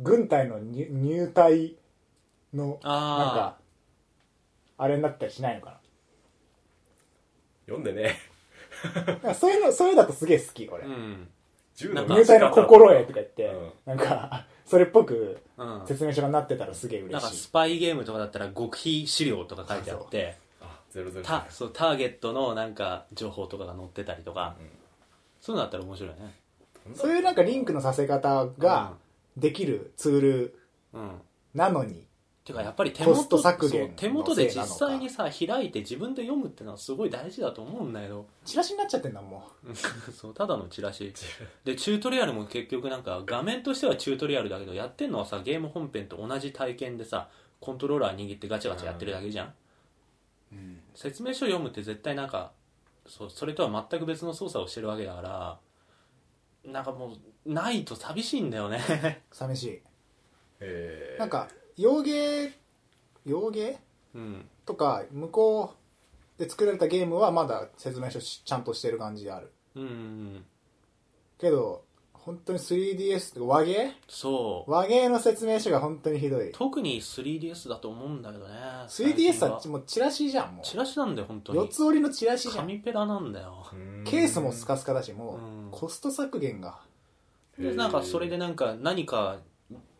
[0.00, 1.76] 軍隊の入入隊
[2.54, 3.56] のなんあか
[4.78, 5.80] あれになったりしないのか
[7.66, 8.16] 読んでね。
[9.34, 11.28] そういうのそういうのだとすげえ好き俺、うん。
[11.78, 13.72] 入隊の心得とか言って、うん。
[13.86, 15.82] なんかそれっぽくうん。
[15.86, 24.66] 説明書がなってたらすげえなんか嬉しいスパイゲームとかだったら極秘資料とか書いてあってあゼロゼロたそうターゲットのなんか情報とかが載ってたりとか、うん。
[25.42, 26.34] そういうのだったら面白いね。
[26.94, 28.94] そういうなんかリンクのさせ方が
[29.36, 30.58] できるツール
[30.94, 31.20] うん。
[31.54, 32.06] なのに、
[32.44, 38.26] てかやっぱり手元ト削減そう手元で実際にさ開いて自分で読むってのはすごい大事だと思うんだけど。
[38.44, 39.48] チラシになっちゃってんだも
[40.12, 41.12] そうただのチラシ。
[41.64, 47.28] でチュートリアルも結局なんか画面としてはチュートリアルだけどやってんのはさゲーム本編と同じ体験でさ
[47.60, 49.52] コントローラー握ってガチャガチャやってるだけじゃん、う、
[50.52, 52.50] うん、説明書読むって絶対なんか
[53.06, 55.60] そうそれとは全く別の操作をしてるわけだから
[56.64, 57.14] なんかも
[57.46, 59.22] うないと寂しいんだよね。
[59.32, 59.82] 寂しい。
[60.60, 61.18] えー。
[61.18, 62.52] なんか洋芸
[63.26, 63.78] 洋芸？
[64.14, 64.48] うん。
[64.66, 65.74] とか向こ
[66.38, 69.52] うで作られたゲームはまだ説明書しちゃんとしてる感じある。
[69.76, 70.44] うんうん
[71.38, 73.92] けど本当に 3DS とか和芸？
[74.08, 74.70] そう。
[74.70, 76.52] 和芸の説明書が本当にひどい。
[76.52, 78.54] 特に 3DS だと思うんだけどね
[78.88, 82.66] 3DS はもうチラシじゃんもチラシなんだよ本当う四につ折りのチラシじゃん。
[82.66, 83.66] 紙ペラなんだよ。
[83.72, 85.68] うんケースもスカスカだしもうん。
[85.68, 86.78] うコスト削減が。
[87.58, 89.38] でなんかそれでなんか何か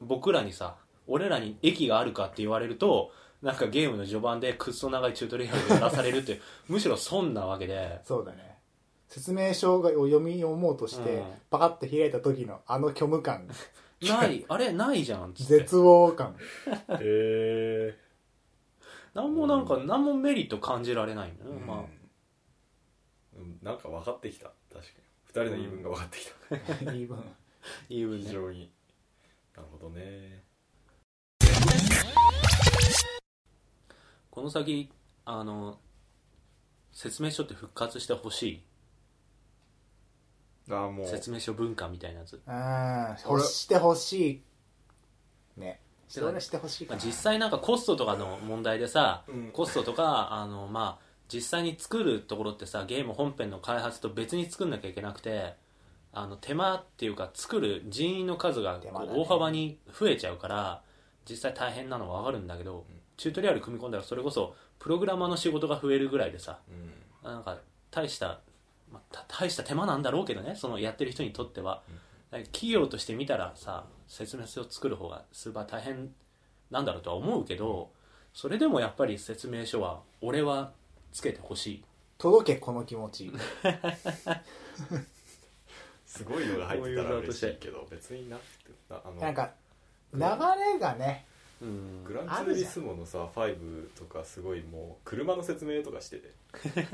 [0.00, 6.40] 僕らにさ俺らに駅があるかって言われるとなんかゲームの序盤でくっそ長いチュートリアルで出されるっていう
[6.72, 8.00] むしろ損なわけで。
[8.04, 8.58] そうだね。
[9.08, 11.24] 説明書を読み読もうとして、うん。
[11.50, 13.48] パカッと開いた時のあの虚無感。
[14.00, 14.44] ない。
[14.48, 15.30] あれないじゃん。
[15.30, 16.36] っつって絶望感。
[16.68, 17.98] へえ
[19.14, 21.50] 何もなんか何もメリット感じられないんだよ。
[21.50, 21.66] ね、うん。
[21.66, 21.78] まあ。
[23.36, 23.58] うん。
[23.60, 24.52] なんか分かってきた。
[24.72, 25.02] 確かに。
[25.24, 26.30] 二人の言い分が分かってき
[26.84, 27.18] た、 言い分
[27.88, 28.18] いい分。
[28.18, 28.70] ね非常に。
[29.56, 30.51] なるほどね
[34.30, 34.90] この先
[35.24, 35.78] あの
[36.92, 38.62] 説明書って復活してほし
[40.70, 41.08] ああもいう。
[41.08, 44.42] 説明書文化みたいなやつ、うん欲してほし
[45.56, 45.60] い。
[45.60, 45.80] ね。
[46.08, 46.96] それしてほしいかな。
[46.98, 49.50] まあ実際なんかコストとかの問題でさ、うん。
[49.52, 55.54] コストとかあのまあ実際に作るところってさゲーム本編の開発と別に作んなきゃいけなくて
[56.12, 59.18] あの手間っていうか作る人員の数が手間だね。
[59.18, 60.82] 大幅に増えちゃうから
[61.28, 62.84] 実際大変なのは分かるんだけど、
[63.16, 67.30] チュートリアル組み込んだらそれこそプログラマーの仕事が増えるぐらいでさうん。
[67.30, 67.58] なんか
[67.90, 68.40] 大した、
[68.90, 71.82] まあ、た大した手間なんだろうけどねそのやってる人にとっては、
[72.30, 76.10] だから企業として見たらさ説明書を作る方がスーパー大変
[76.70, 77.90] なんだろうとは思うけど、
[78.32, 80.72] それでもやっぱり説明書は俺は
[81.12, 81.84] つけてほしい。
[82.18, 83.32] 届けこの気持ち。
[86.06, 89.50] すごいのが入ってたら嬉しいけど別になくてなあのなんか
[90.14, 91.26] 流れがね
[91.62, 92.04] うん。
[92.04, 96.32] グランツーリスモのさ5とかすごいもう車の説明とかしてて。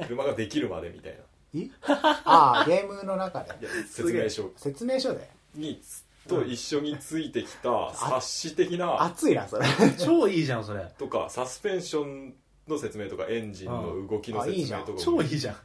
[0.06, 1.60] 車ができるまでみたいな。
[1.60, 3.50] い ああゲームの中で。
[3.50, 4.50] や説明書。
[4.56, 5.28] 説明書で。
[5.54, 5.80] に
[6.28, 9.02] と一緒についてきた冊子的な。
[9.02, 9.64] 熱いなそれ。
[9.98, 10.86] 超いいじゃんそれ。
[10.98, 12.34] とかサスペンション
[12.68, 15.00] の説明とかエンジンの動きの説明とか。
[15.00, 15.56] 超いいじゃん、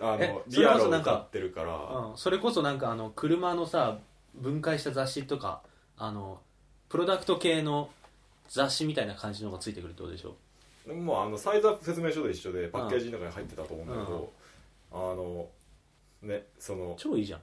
[0.00, 1.74] あえのリアルをそれこそなんか歌ってるから。
[2.10, 3.98] うん、それこそなんかあの車のさ
[4.34, 5.62] 分解した雑誌とか
[5.96, 6.40] あの
[6.90, 7.88] プロダクト系の
[8.48, 10.36] 雑誌みたいな感じのがついてくるってことでしょ？
[10.92, 14.32] もうあのサイズアップ説明書と一緒でパッケージの中に入ってたと思うんだけど、
[14.92, 15.48] あの
[16.22, 17.40] ねその超いいじゃん。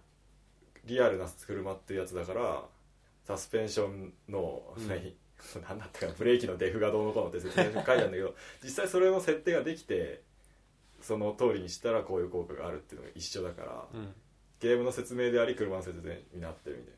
[0.86, 2.64] リアルな車っていうやつだから
[3.26, 4.88] サスペンションの、うん。
[5.70, 10.24] 何だったかなブレーキのデフがどうのこうのって説明書に書いてあるんだけど 実際それの設定ができて
[11.00, 14.14] その通りにしたらこういう効果があるっていうのが一緒だからうん。
[14.60, 16.97] ゲームの説明であり車の説明になってるみたいな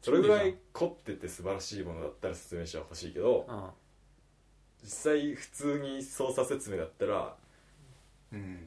[0.00, 3.70] それぐらい凝ってて素晴らしいものだったら説明書は欲しいけどうん。
[4.82, 7.36] 実際普通に操作説明だったら
[8.32, 8.66] うん。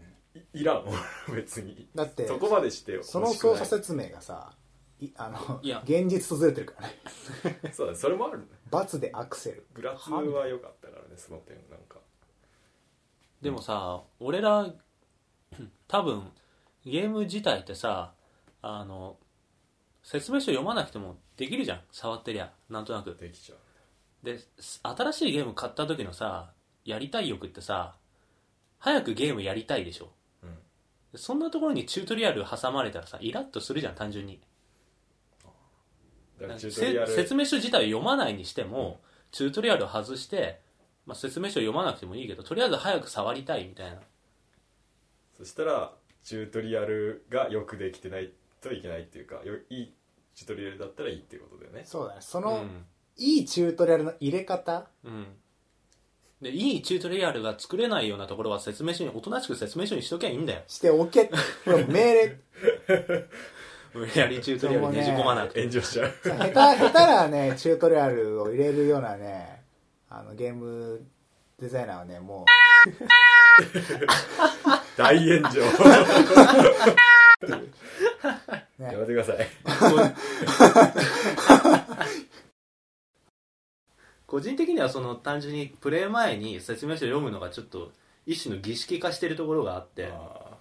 [0.54, 0.86] いいらん
[1.34, 1.88] 別に。
[1.96, 4.56] だってそこまでして欲しくないその操作説明がさ
[5.00, 5.82] いあのいや。
[5.86, 7.00] 現実とずれてるからね。
[7.74, 8.46] そうだねそれもあるね。
[8.70, 9.66] 罰でアクセル。
[9.74, 12.00] グラツは良かったからねその点なんか。
[13.42, 14.74] でもさ、俺ら
[15.88, 16.32] 多分
[16.86, 18.14] ゲーム自体ってさ
[18.62, 19.18] あの
[20.04, 21.82] 説明書読まなくてもできるじゃん。
[21.92, 23.16] 触ってりゃなんとなく。
[23.16, 23.58] できちゃう。
[24.26, 24.40] で
[24.84, 26.52] 新しいゲーム買った時のさ
[26.86, 27.96] やりたい欲ってさ
[28.80, 30.12] 早くゲームやりたいでしょ。
[30.44, 30.58] うん。
[31.16, 34.42] そんなところにチュートリアル挟まれたらさイラッとするじゃん単純に。
[36.58, 39.00] 説明書自体を読まないにしても、
[39.32, 40.60] チュートリアルを外して、
[41.06, 43.98] まあ、説明書読まなくてもいいけどとりあえず早く触りたいみたいな。
[45.38, 45.94] そしたら
[46.24, 48.32] チュートリアルがよくできてない
[48.64, 49.94] といけないっていうかよいい
[50.36, 51.84] チュートリアルだったらいいっていうことだよね。
[51.86, 52.22] そうだね。
[52.22, 52.46] そうん。
[52.46, 52.66] の、
[53.18, 54.88] いいチュートリアルの入れ方。
[55.04, 55.28] うん。
[56.42, 60.62] でいいチュートリアルが作れないようなところは説明書におとなしく説明書にしときゃいいんだよ。
[60.68, 61.26] しておけ。
[61.26, 61.38] こ
[61.68, 62.38] れ命令。
[63.94, 65.62] 無理やりチュートリアルねじ込まなくて。
[65.62, 66.14] 炎上しちゃう。
[66.24, 69.62] 下手下手なねチュートリアルを入れるようなね
[70.10, 71.06] あのゲーム
[71.60, 72.46] デザイナーはねも
[74.98, 75.62] 大炎上。
[75.62, 75.66] う、
[78.80, 78.86] ね。
[78.92, 79.38] やめてください。
[84.26, 87.92] 個人的にはその単純にプレイ前に説明書を読むのがちょっと
[88.26, 90.58] 一種の儀式化してるところがあってあ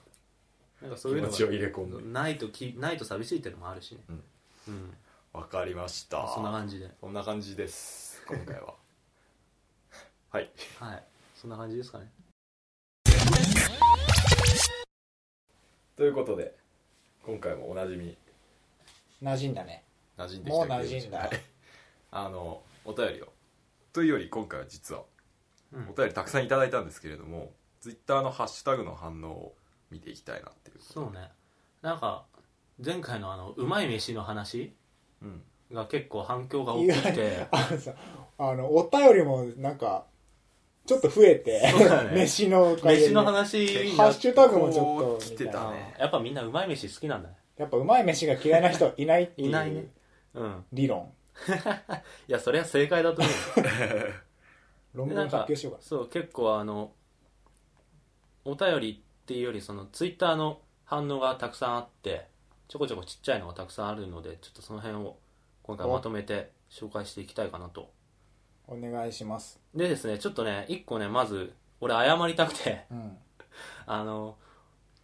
[0.83, 4.01] なんかそういうのー気持ちを入れ込んでがないときないと寂しいっていうのもあるしね。
[4.11, 4.23] うん。
[4.69, 4.95] うん。
[5.33, 6.29] わかりました。
[6.35, 6.91] そんな感じで。
[7.01, 8.23] そんな感じです。
[8.27, 8.75] 今回は
[10.31, 11.05] はいはい。
[11.35, 12.11] そんな感じですかね。
[15.97, 16.55] ということで
[17.25, 18.17] 今回もおなじみ。
[19.23, 19.85] 馴染んだね。
[20.19, 21.19] 馴染んできたもう馴染んだ。
[21.19, 21.31] はい。
[22.11, 23.33] あのお便りを。
[23.93, 25.03] というより今回は実は
[25.73, 25.89] うん。
[25.89, 29.55] お便りたくさんいただいたんですけれども、ツイッターのハッシュタグの反応を
[29.91, 31.31] 見ていきたいなっていうそうね。
[31.81, 32.25] なんか
[32.85, 34.75] 前回のあのうまい飯の話
[35.23, 35.43] うん。
[35.73, 37.47] が結構反響が大きくて。
[37.53, 37.93] あのさ
[38.39, 40.07] あのお便りもなんか
[40.85, 42.11] ちょっと増えて、ね。
[42.15, 45.95] 飯の飯の話にハッシュタグもちょっと来てたね。
[45.99, 47.37] やっぱみんなうまい飯好きなんだね。
[47.57, 49.87] やっぱうまい飯が嫌いな人いないっていういないね。
[50.35, 50.65] うん。
[50.73, 51.13] 理論。
[52.29, 54.15] いやそれは正解だと思う
[54.95, 56.93] 論文発表しようかそう結構あの
[58.45, 62.29] お便りっていうよりそのツイッターの反応がたくさんあって
[62.69, 65.19] ちょこちょこちっちゃいのがたくさんあるのでちょっとその辺を
[65.63, 67.91] 今回まとめて紹介していきたいかなと
[68.67, 69.61] お願いします。
[69.75, 72.85] でですねちょっとね一個ねまず俺謝りたくて。
[72.91, 73.19] うん。
[73.87, 74.37] あの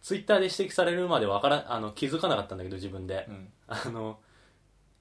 [0.01, 3.25] ツイッターで指摘されるまでわからあの気づかなかったんだけど自分で。
[3.27, 3.51] うん。
[3.67, 4.19] あの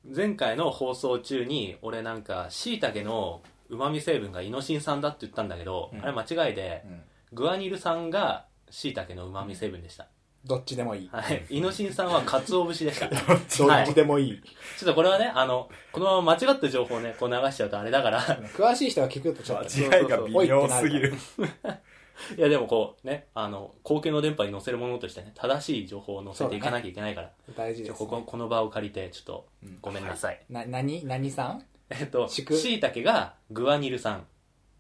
[0.04, 6.02] 前回の放送中に俺なんかしいたけのうまみ成分がイノシン酸だって言ったんだけど、うん。
[6.02, 7.02] あれ間違いでうん。
[7.32, 10.08] グアニル酸がしいたけのうまみ成分でした、
[10.44, 11.08] どっちでもいい。
[11.12, 11.44] はい。
[11.50, 14.40] イノシン酸は鰹節でしたちょどっちでもいい、っ
[14.84, 18.20] とこれはねあのこのまま間違った情報をねこう流しちゃうとあれだから。
[18.56, 19.64] 詳しい人が聞くとちょっと。
[19.64, 21.14] 間違いが微妙すぎる。
[22.36, 31.64] いやでもこうねあの公共の電波に載せるものとしてね正しい情報を載せていかなきゃいけないから、大事です、ちょこここの場を借りてちょっとうんごめんなさい、な何何さん？
[31.90, 34.26] えっとしくしいたけがグアニル酸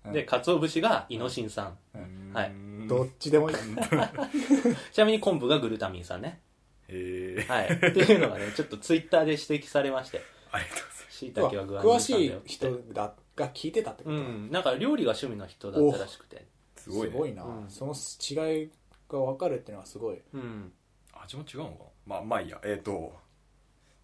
[0.04, 0.12] うん。
[0.12, 2.32] で鰹節がイノシン酸、うん。
[2.34, 3.56] はいどっちでもいい。
[4.92, 6.40] ちなみに昆布がグルタミン酸ね。
[6.88, 7.66] へえはい。
[7.66, 10.22] っていうのがねちょっとツイッターで指摘されまして。
[10.50, 11.16] ありがとうございます。
[11.16, 12.48] しいたけはグアニル詳しい酸だよって。
[12.48, 14.50] 人だが聞いてたってこうと、ん。
[14.50, 16.46] なんか料理が趣味の人だったらしくて。
[16.76, 17.70] すごい,、ね、すごいな、うん。
[17.70, 18.70] その違い
[19.08, 20.20] が分かるっていうのはすごい。
[20.32, 20.72] うん。
[21.12, 21.84] 味も違うのかな？
[22.06, 22.60] まあまあいいや。
[22.64, 23.12] えっ、と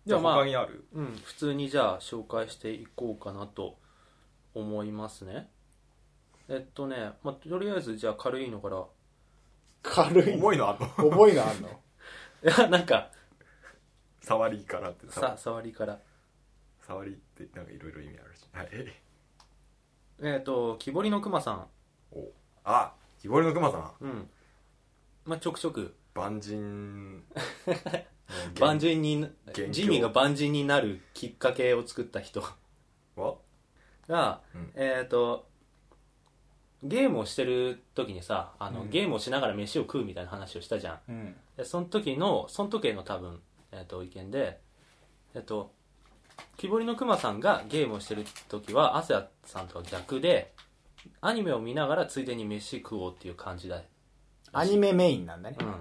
[0.04, 0.84] じゃあ他にある？
[0.92, 3.78] うん、普通にじゃあ紹介していこうかなと
[4.54, 5.48] 思いますね
[6.48, 8.84] えっとね、まあ、とりあえずじゃあ軽いのから。
[9.82, 11.08] 軽い重いのあんの？
[11.08, 11.68] 重いのあんの？
[12.44, 13.10] いやなんか。
[14.20, 15.36] 触りからってさ。
[15.38, 16.00] 触りから。
[16.86, 18.44] 触りってなんかいろいろ意味あるし。
[18.52, 18.68] はい。
[20.22, 21.66] えっと木彫りの熊さん。
[22.12, 22.30] お。
[22.64, 23.92] あ木彫りの熊さん。
[24.00, 24.30] うん。
[25.24, 25.96] まあちょくちょく。
[26.14, 27.24] 万人
[28.60, 29.70] 万人に元凶。
[29.70, 32.42] ジミーが万人になるきっかけを作った人。
[33.16, 33.36] は？
[34.08, 34.72] が、うん。
[34.74, 35.48] えっ、と
[36.84, 38.90] ゲームをしてる時にさあの、うん。
[38.90, 40.98] ゲームをしながら飯を食うみたいな話をしたじゃん。
[41.08, 41.36] うん。
[41.56, 43.40] でその時のその時への多分、
[43.72, 44.60] えー、と意見で
[45.34, 45.72] えっ、と
[46.56, 50.52] 木彫りの熊さんがゲームをしてる時はアセアさんとは逆で
[51.20, 53.82] アニメを見ながらついでに飯食おうっていう感じだ。
[54.52, 55.56] アニメメインなんだね。
[55.60, 55.74] うん。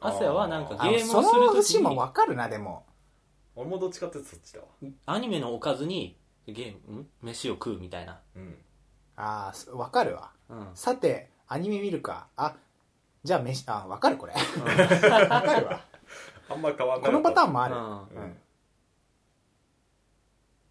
[0.00, 2.84] アセアはなんかあゲームそのをする時節もに分かるなでも。
[3.54, 4.66] 俺もどっちかっていうとそっちだわ。
[5.06, 7.06] アニメのおかずにゲームん？
[7.22, 8.54] 飯を食うみたいな、うん
[9.16, 10.30] ああ分かるわ。
[10.48, 12.28] うん、さてアニメ見るか。
[12.36, 12.54] あ
[13.24, 14.34] じゃあ飯あ分かるこれ。
[14.56, 14.62] 分
[15.28, 15.84] かるわ。
[16.48, 17.10] あんま変わんない。
[17.10, 17.82] このパターンもある、うん。
[17.82, 18.36] うん。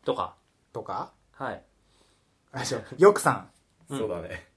[0.05, 0.35] とか。
[0.71, 1.11] とか？
[1.33, 1.63] はい。
[2.53, 2.83] あそう。
[2.97, 3.49] よくさん。
[3.89, 4.47] そうだね。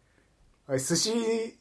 [0.68, 1.59] おい寿司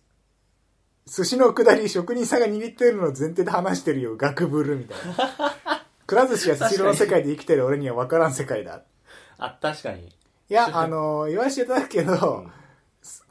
[1.08, 4.18] 寿司のくだり職人さんが握ってるのを前提で話してるよ。
[4.18, 5.86] ガクブルみたいな。
[6.06, 8.84] くら寿司やスシローの世界で生きてる俺には分からん世界だ。
[9.38, 10.14] あ確かに
[10.50, 12.46] いやあの言わせていただくけど、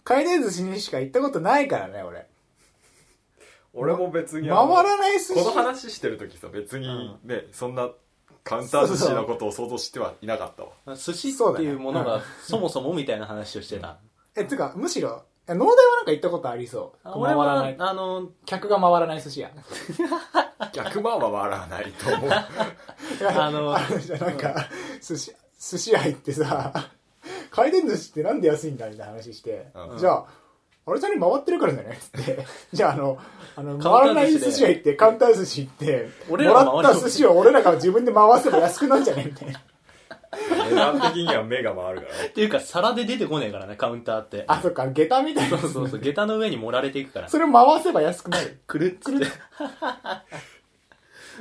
[0.04, 2.26] 回転寿司にしか行ったことないからね俺。
[3.72, 5.34] 俺も別に回あのらない寿司。
[5.34, 7.90] この話してる時さ別にね、そんな
[8.44, 10.96] カウンター寿司のことを想像してはいなかったわ。
[10.96, 13.98] 寿司っていうものがそもそもみたいな話をしてた、
[14.34, 17.04] えつうかむしろえ農大はなんか行ったことありそう？
[17.04, 19.50] 回あ俺はらないあの客が回らない寿司屋
[20.72, 22.30] 100万は割らないと思う。
[22.30, 24.68] あのあるじゃんなんか
[25.00, 26.90] 寿司寿司屋行ってさ
[27.56, 29.98] 回転寿司ってなんで安いんだみたいな話して、うん。
[29.98, 30.26] じゃあ、
[30.88, 31.96] あれちゃんに回ってるからじゃない？
[31.96, 32.46] っ つって。
[32.72, 33.18] じゃあ、あの、
[33.56, 39.24] あの、回らない寿司屋行って、カウンター寿司行って、俺らもらった寿司を俺らが自分で回せば安くなんじゃね？
[39.24, 39.60] みたいな。
[40.68, 42.26] 値段的には目が回るからね。
[42.28, 44.44] っていうか皿で出てこねえからねカウンターって。
[44.48, 45.56] あ、そっか、下駄みたいな。
[45.58, 47.28] そうそうそう下駄の上に盛られていくから。
[47.28, 48.60] それを回せば安くなる。
[48.66, 49.26] くるっつって。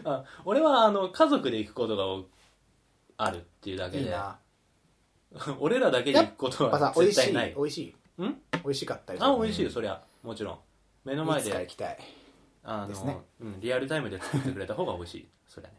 [0.06, 2.04] あ俺はあの家族で行くことが
[3.18, 4.04] あるっていうだけで。
[4.04, 4.38] いいな。
[5.60, 7.54] 俺らだけで行くことは、美味しい絶対ない。
[7.56, 8.24] 美味しい。
[8.24, 8.42] ん？
[8.64, 10.02] 美味しかったりあ美味しいよそりゃ。
[10.24, 10.60] もちろん。
[11.04, 11.98] 目の前いつか行できたい。
[12.64, 13.18] あの、ですね。
[13.42, 15.28] うん、リアルタイムで作ってくれた方が美味しい。
[15.48, 15.76] そりゃね。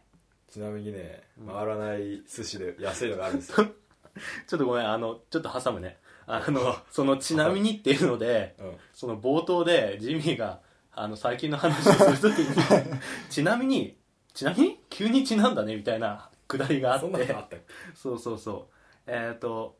[0.49, 3.67] ちなみにね回らない寿司で安いのがあるんですよ、
[4.47, 5.99] ちょっとごめんあのちょっと挟むね。
[6.27, 10.61] あのそのちなみにっていうのでうん、その冒頭でジミーが
[10.93, 12.55] あの最近の話をするときに
[13.31, 13.97] ちなみに
[14.35, 14.81] ちなみに？
[14.89, 17.61] 急にちなんだねみたいなくだりがあっそんなのあてったっけ？
[17.95, 18.76] そうそうそう
[19.07, 19.77] えっ、と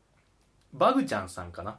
[0.73, 1.71] バグちゃんさんかな？
[1.71, 1.77] っ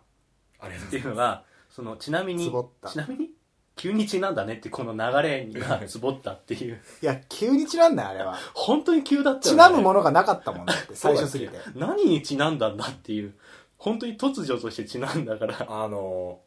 [0.60, 2.88] あれていうのがそのちなみにつぼった。
[2.88, 3.30] ちなみに？
[3.78, 6.82] 急にちなんだねってこの流れが つぼったっていう。
[7.00, 8.36] いや、急にちなんだよ、あれは。
[8.52, 9.58] 本当に急だったちよね。
[9.58, 11.56] なむものがなかったもんだって、最初すぎて。
[11.76, 13.34] 何にちなんだんだっていう。
[13.76, 15.66] 本当に突如としてちなんだから。
[15.68, 16.40] あの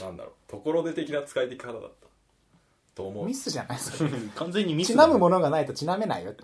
[0.00, 0.50] なんだろう。
[0.50, 2.06] ところで的な使い方だった。
[2.94, 3.26] と思う。
[3.26, 4.10] ミスじゃないそれ。
[4.34, 6.34] 完全にミスちなむものがないとちなめないよ。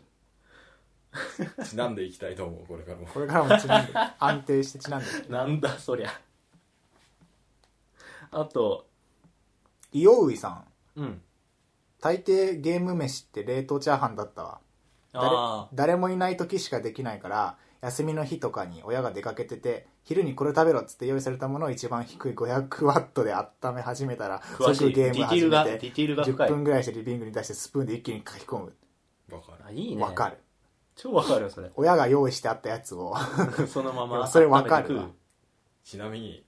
[1.64, 5.06] ちなんでいきたいと思うこれからもこれからもちなんで、安定してちなんで。
[5.28, 6.10] なんだそりゃ
[8.30, 8.86] あと
[9.92, 10.64] イオウイさん。
[10.96, 11.22] うん
[12.02, 14.58] 大抵ゲーム飯って冷凍チャーハンだったわ。
[15.12, 28.72] 誰あ誰もいない時しかできないから、休みの日とかに親が出かけてて、昼にこれ食べろっつって用意されたものを一番低い500ワットで温め始めたら、詳しい即ゲームディティールが始めて、ディティールが深い10分ぐらいしてリビングに出してスプーンで一気に書き込む。
[29.30, 30.38] わかるあいいねわかる。
[30.96, 33.14] 超わかるよそれ親が用意してあったやつを、
[33.66, 35.10] そのままそれわかるわ。
[35.84, 36.44] ちなみに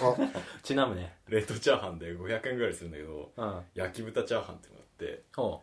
[0.00, 0.16] お。
[0.62, 3.64] ちなむね冷凍チャーハンで500円ぐらいするんだけどうん。
[3.74, 5.62] 焼き豚チャーハンってのがあってほ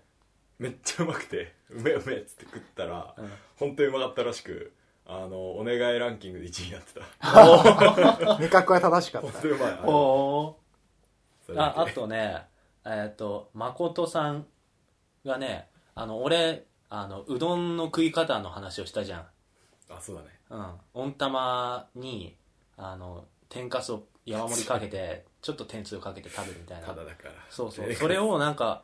[0.59, 4.73] めっちゃうまくて うめえうめえっつって食ったら、う、うん、本当にうまかったらしく
[5.05, 8.37] あのお願いランキングで1位になってた。
[8.37, 9.31] 味覚は正しかった。
[9.31, 9.47] 本当。
[9.49, 9.79] にうまい。
[9.83, 10.57] お
[11.55, 12.47] ああとね
[12.85, 14.47] えっ、と誠さん
[15.25, 16.65] がねあの俺
[16.95, 19.25] あのうどんの食い方の話をしたじゃん。
[19.89, 20.27] あそうだね。
[20.51, 21.01] うん。
[21.05, 22.35] 温玉に
[22.77, 26.85] あの天かすを山盛りかけて ちょっと天つゆかけて食べるみたいな。
[26.85, 27.33] ただだから。
[27.49, 27.89] そうそう。
[27.89, 28.83] え それをなんか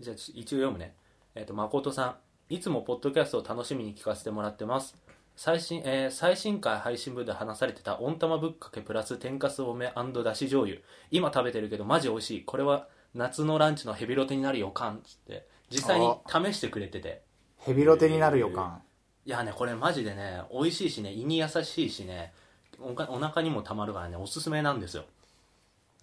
[0.00, 0.96] じゃあ一応読むね。
[1.34, 2.16] えっ、と誠さん。
[2.48, 4.96] いつもポッドキャストを楽しみに聞かせてもらってます。
[5.36, 10.80] 最新、えー最新回配信部で話されてた温玉ぶっかけプラス天かす多めだし醤油。
[11.10, 12.44] 今食べてるけどマジ美味しい。
[12.46, 15.46] これは夏のランチのヘビロテになる予感っつって。
[15.70, 17.22] 実際に試してくれてて
[17.66, 18.80] ヘビロテになる予感。
[19.24, 22.32] いやねこれマジでね美味しいしね胃に優しいしね
[22.80, 25.04] おかお腹にもたまるからねおすすめなんですよ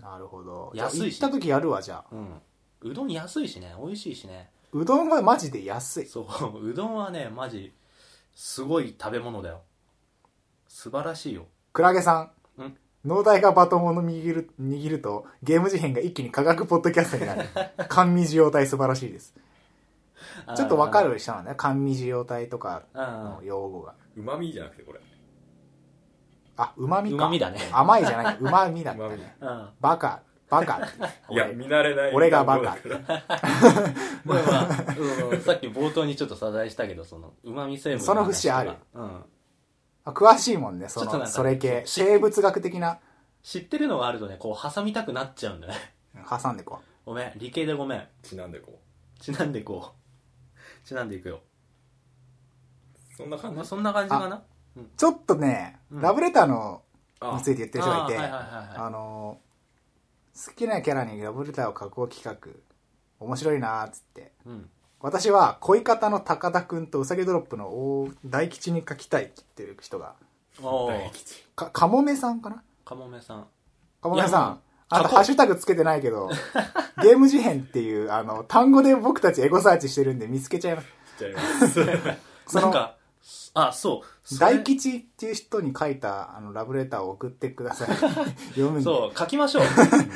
[0.01, 0.73] なるほど。
[0.75, 2.05] 安いし行った時やるわ、じゃあ。
[2.11, 2.41] うん
[2.81, 6.05] うどん安いしね美味しいしねうどんはマジで安い。
[6.05, 7.71] そう うどんはねマジ
[8.35, 9.61] すごい食べ物だよ
[10.67, 12.77] 素晴らしいよクラゲさんん。
[13.05, 17.47] 農大がバトンを握る、握ると、ゲーム事変が一気に科学ポッドキャストになる。
[17.89, 19.33] 甘味受容体素晴らしいです。
[20.55, 21.55] ちょっとわかる人なんだね。
[21.57, 23.95] 甘味受容体とかの用語が。
[24.15, 24.99] うまみじゃなくてこれ。
[26.57, 27.15] あ、旨味か。
[27.15, 27.59] 旨味だね。
[27.71, 28.37] 甘いじゃない。
[28.41, 29.35] 旨味だったうまみね。
[29.41, 29.69] うん。
[29.81, 30.21] バカ。
[30.49, 30.79] バカ。
[31.29, 32.11] いや見慣れない。
[32.13, 32.73] 俺がバカ。
[32.73, 32.79] さ
[35.53, 38.73] っき冒頭にちょっと謝罪したけどそのうまみ成分その節ある。
[38.93, 39.25] うん。
[40.05, 41.83] あ詳しいもんね、その、ちょっとなんかそれ系。
[41.85, 42.99] 生物学的な、
[43.41, 45.73] 知ってるのがあるとねこう挟みたくなっちゃうんだね。
[46.29, 48.07] 挟んでこごめん理系でごめん。
[48.21, 48.79] ちなんでこ
[49.19, 50.02] ちなんでこう
[50.83, 51.41] ちなんでいくよ。
[53.13, 53.57] うそんな感じ？
[53.57, 54.35] まあそんな感じかな。
[54.35, 54.79] う。
[54.97, 56.01] ちょっとね、うん。
[56.01, 56.81] ラブレターの、
[57.19, 58.77] あについて言ってる人がいて、あーはいはいはいはい。
[58.77, 59.43] あのー
[60.47, 62.35] 好きなキャラにラブレターを書こう企画
[63.19, 64.31] 面白いなーっつって。
[64.47, 64.69] うん。
[64.99, 70.15] 私は恋方の高田くんとうさぎドロップの大大吉に書きたいって言ってる人が。
[70.61, 71.43] おー大吉。
[71.55, 72.63] かかもめさんかな？
[72.83, 73.47] かもめさん。
[74.01, 74.59] かもめさん
[74.93, 76.29] あなたハッシュタグつけてないけど
[77.01, 80.87] ゲーム事変っていうあの単語で僕たちエゴサーチしてるんで見つけちゃいます。
[80.87, 81.83] しちゃいます。
[82.47, 82.95] そのなんか
[83.53, 84.39] あそう。
[84.39, 87.87] 大吉っていう人に書いたあのラブレターを送ってください。
[88.55, 88.81] 読むんで。
[88.83, 89.63] そう書きましょう。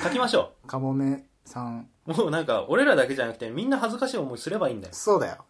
[0.04, 1.88] 書きましょかもめさん。
[2.08, 4.94] うもうなんか俺らだけじゃなくてみんな恥ずかしい思いすればいいんだよ。
[4.94, 5.46] そうだよ。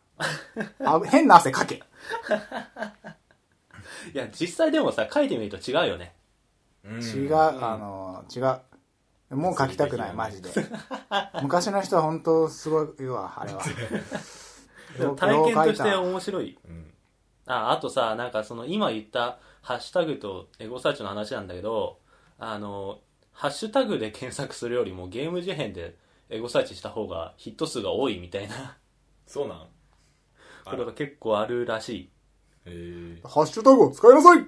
[0.83, 1.75] あ変な汗かけ。
[4.13, 6.13] いや実際でもさ書いてみると違うよね。
[6.83, 7.01] うん。
[7.01, 8.59] 違う、あの違う
[9.29, 10.49] もう書きたくないマジで。
[11.43, 13.61] 昔の人は本当すごいわあれは。
[14.97, 16.57] でも体験として面白い。
[16.67, 16.93] うん？
[17.45, 21.99] ああとさなんかその今言ったハッシュタグとエゴサーチの話なんだけど
[22.39, 22.99] あの
[23.31, 25.95] ハッシュタグで検索するよりもゲーム事変で
[26.29, 28.77] エゴサーチした方がヒット数が多いみたいな。
[29.25, 29.67] そうなん？
[30.65, 32.09] これが結構あるらしい。
[32.65, 34.45] へえハッシュタグを使いなさい！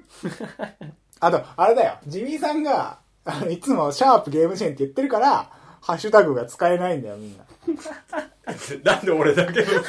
[1.21, 1.99] あと、あれだよ。
[2.07, 5.49] ジミーさんが、あ のいつもシャープゲームチェーンって言ってるから、
[5.81, 7.43] ハッシュタグが使えないんだよ、みんな。
[8.83, 9.65] なんで俺だけの？
[9.67, 9.85] 謝っ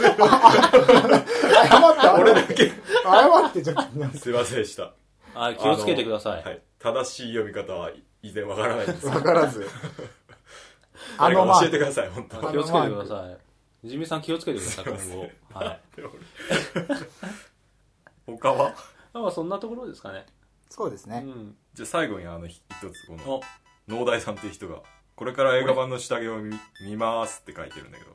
[1.97, 2.35] た俺。
[2.35, 2.68] だけ。
[2.68, 2.72] 謝
[3.49, 3.83] ってちょっと。
[4.18, 4.93] すいませんでした。
[5.35, 7.91] あ気をつけてください、はい、正しい読み方は
[8.22, 9.07] 以前わからないです。
[9.07, 9.66] わからず。
[11.16, 13.26] あ誰のまあか教えてください本当あ気をつけてくださ
[13.85, 13.89] い。
[13.89, 15.31] ジミーさん気をつけてください今後。
[15.55, 15.81] はい。
[18.26, 18.74] 他は？
[19.14, 20.26] まあそんなところですかね
[20.70, 21.22] そうですね。
[21.26, 21.56] うん。
[21.74, 23.42] じゃあ最後にあの一つこのお。
[23.88, 24.82] 農大さんっていう人が
[25.16, 28.10] これから映画版の下着を見見ますって書いてるんだけど。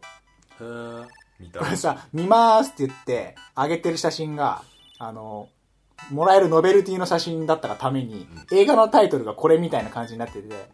[0.65, 1.59] へえ見た？
[1.59, 4.63] これさ、見まーすって言って、上げてる写真が、
[4.97, 5.49] あの、
[6.09, 10.69] もらえるノベルティの写真だったがために、映画のタイトルがこれみたいな感じになってて、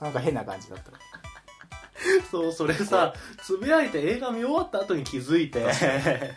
[0.00, 0.90] なんか変な感じだった。
[2.30, 5.60] そうそれさつぶやいて映画見終わった後に気づいて。
[5.60, 5.62] い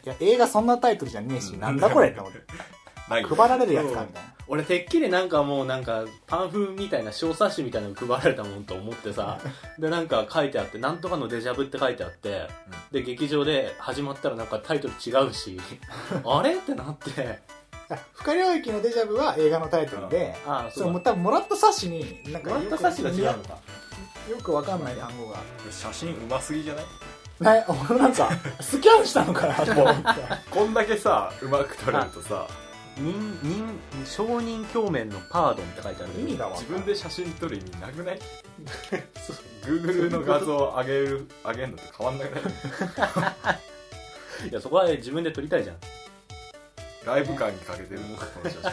[0.07, 2.39] や、映画そんなタイトルじゃねえし、なんだこれって思って。
[3.09, 3.23] ない。
[3.23, 4.33] 配られるやつかみたいな。
[4.49, 9.39] 俺てっきりなんかもうなんかパンフみたいな小冊子みたいなの配られたもんと思ってさ。
[9.79, 12.47] でなんか書いてあってなんとかのデジャブって書いてあって。
[12.91, 15.59] で劇場で始まったらなんかタイトル違うし。
[16.25, 16.55] あれ？
[16.55, 17.39] ってなって。
[18.15, 23.57] 深領域のデジャブは映画のタイトルで、そああそう多分もらった冊子に、なんかもらった冊子が違うのか
[24.29, 25.37] よくわかんない単語が。
[25.71, 26.85] 写真うますぎじゃない？
[27.61, 28.29] ね、俺なんか、
[28.59, 30.03] スキャンしたのかなと思って。
[30.51, 32.45] こんだけさうまく撮れるとさ
[32.99, 36.49] 人人承認鏡面のパードンって書いてある意味が。
[36.51, 38.19] 自分で写真撮る意味なくない？
[39.63, 42.41] Google の画像を上げる上げるのと変わんなくな
[44.45, 44.47] い？
[44.49, 45.77] いやそこは自分で撮りたいじゃん。
[47.05, 48.71] ライブ感に欠けてるこの写真。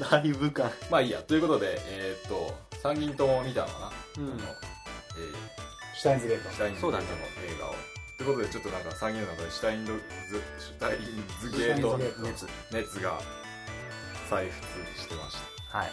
[0.10, 0.70] ライブ感。
[0.90, 1.20] まあいいや。
[1.22, 4.32] ということでえーっと3人とも見たのかな、うん。
[4.32, 4.44] あのえ
[5.96, 6.48] シュタインズゲート。
[6.48, 6.56] ーシ。
[6.56, 7.04] ュタインズゲートの映
[7.60, 7.74] 画を
[8.20, 10.00] ということでちょっとなんか3人の中でシュタインドズ
[10.58, 11.00] シュタイン
[11.40, 13.18] ズゲート熱熱が
[14.28, 14.50] 再沸
[14.94, 15.38] してまし
[15.72, 15.78] た。
[15.78, 15.90] はい。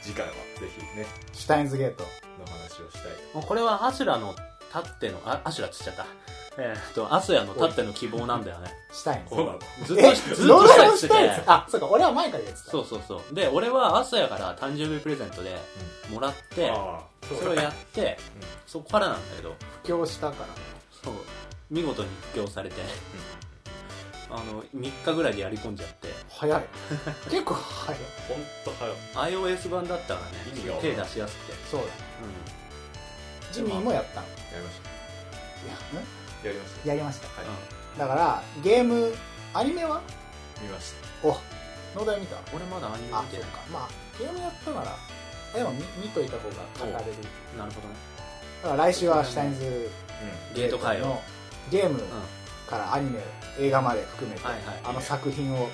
[0.00, 0.38] 次回はぜ
[0.74, 1.04] ひね
[1.34, 2.04] シュタインズゲート。
[2.38, 3.12] の話をしたい。
[3.34, 4.34] もうこれはアシュラの
[4.72, 6.06] たってのあアシュラっつっちゃった。
[6.56, 8.70] えーっとアスヤのたっての希望なんだよね。
[8.90, 9.34] シュタインズ。
[9.34, 9.58] そうなの？
[9.84, 11.42] ずっとえ、ずっとしたいっつって。
[11.46, 12.70] あ、そうか、俺は前から言ってた。
[12.70, 13.34] そうそうそう。
[13.34, 15.56] で俺はアスヤから誕生日プレゼントで
[16.10, 18.16] もらって、ああそれをやって、
[18.66, 19.54] そこからなんだけど。
[19.84, 20.46] 布教したから。
[20.46, 20.77] ね。
[21.04, 21.14] そう。
[21.70, 22.76] 見事に布教されて、
[24.30, 26.08] あの3日ぐらいでやり込んじゃって。
[26.28, 26.62] 早い。
[27.30, 28.00] 結構早い。
[28.28, 29.32] 本当早い。
[29.32, 30.26] iOS 版だったらね
[30.80, 31.86] 手出しやすくて、そうだ。
[33.52, 34.26] ジミーもやったの。
[34.26, 34.74] いやりまし
[35.68, 36.04] や、ん
[36.42, 36.88] たやりました。
[36.88, 37.26] やりました。
[37.28, 39.12] はい、うんだから、ゲーム、
[39.54, 40.00] アニメは？
[40.60, 40.92] 見まし
[41.24, 41.36] お、
[41.98, 42.36] 農大見た？
[42.54, 43.46] 俺まだアニメあ、見てない。
[43.46, 43.60] そうか。
[43.72, 43.88] まあ、
[44.18, 44.96] ゲームやったなら、
[45.54, 47.14] えでも見見といた方が語れる。
[47.56, 47.94] なるほどね
[48.62, 49.90] だから来週はシュタインズ
[50.54, 51.22] ゲート会を、うんの
[51.70, 52.00] ゲーム
[52.66, 53.20] からアニメ、
[53.58, 54.62] 映画まで含めて、はいはい。
[54.84, 55.68] あの作品を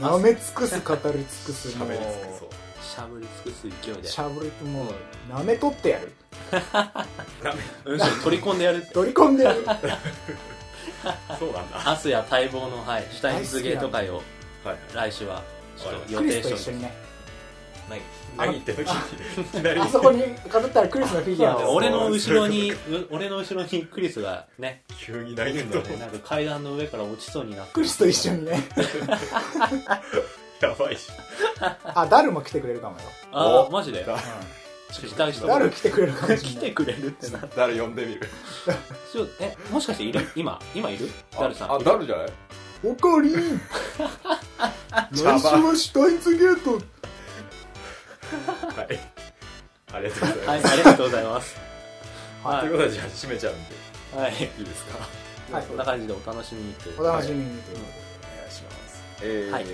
[0.00, 2.56] うん、舐め尽くす、語り尽くす、たもう喋り尽くそう。
[2.82, 4.08] しゃぶり尽くす勢いで。
[4.08, 4.86] しゃぶりもう、
[5.32, 6.12] 舐め取ってやる。
[8.24, 8.86] 取り込んでやるって。
[8.94, 9.64] 取り込んでやる。
[11.38, 11.90] そうなんだ。
[11.90, 14.22] アスヤ待望の、はい、シュタインズゲート会を
[14.64, 14.76] はい。
[14.92, 15.42] 来週は
[15.76, 16.48] ちょっと予定して。
[16.48, 17.05] おりと一緒にね。
[18.36, 18.88] 何言ってんのいき
[19.62, 19.80] なり。
[19.80, 21.74] あそこにかぶったらクリスのフィギュアを。
[21.74, 22.76] 俺の後ろにう
[23.10, 27.72] 俺の後ろにクリスがね 急に何いる言うんだなんか階段の上から落ちそうになって。
[27.74, 28.62] クリスと一緒にね。
[30.60, 31.08] やばいし。
[31.84, 33.02] あ、ダルも来てくれるかもよ。
[33.32, 34.02] ああマジで？
[34.04, 34.16] だ。
[34.18, 35.46] ちょっと期待して。
[35.46, 36.62] ダル来てくれるかもし来れない。
[36.62, 37.44] てくれるってな。
[37.56, 38.20] 誰呼んでみる。
[39.40, 40.20] えもしかしている？
[40.34, 41.10] 今今いる？
[41.38, 41.72] ダルさん。
[41.74, 42.26] あダルじゃない？
[42.84, 43.60] おかりん。
[45.12, 46.80] 来週はシュタインズゲート
[48.76, 49.00] はい。
[49.92, 51.56] ありがとうございます、はいありがとうございます。
[52.44, 53.74] はということでじゃあ締めちゃうんで。
[54.14, 54.98] い、はい、いいですか？
[55.56, 57.00] はいそんな感じでお楽しみにという。
[57.00, 59.02] お楽しみにというこお願いします。
[59.22, 59.64] えーはい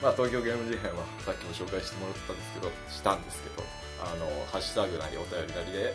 [0.00, 3.62] まあ、東京ゲーム事変はさっきも紹介してもらったんですけどしたんですけど
[4.02, 5.94] あのハッシュタグなりお便りなりで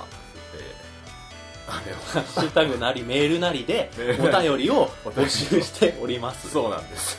[0.00, 0.06] あ
[0.54, 6.48] えー、あれをハッシュタグなりメールなりでお便りを募集しております。
[6.50, 7.18] そうなんです。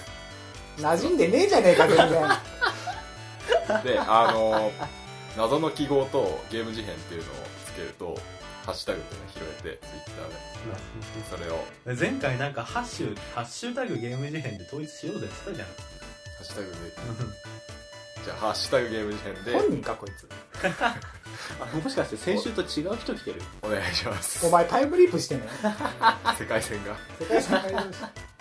[0.78, 2.30] と 馴染んでねえじゃねえか全然
[3.84, 4.72] であの
[5.38, 7.36] 謎の記号とゲーム事変っていうのを
[7.66, 8.18] つけると
[8.66, 9.40] ハッシュタグっていうのを拾
[9.70, 10.42] えてツイッターで。
[11.30, 11.66] それを。
[11.98, 15.68] 前回なんかハッシュハッシュタグゲーム事変で統一しようぜって言ったじゃん。
[15.68, 15.74] ハ
[16.42, 16.76] ッシュタグで。
[18.24, 19.52] じゃあハッシュタグゲーム事変で。
[19.54, 20.30] 本人かこいつ
[21.60, 23.42] あもしかして先週と違う人来てる？
[23.64, 24.46] お願いします。
[24.46, 25.44] お前タイムリープしてね
[26.38, 26.96] 世界線が。
[27.20, 27.86] 世界線が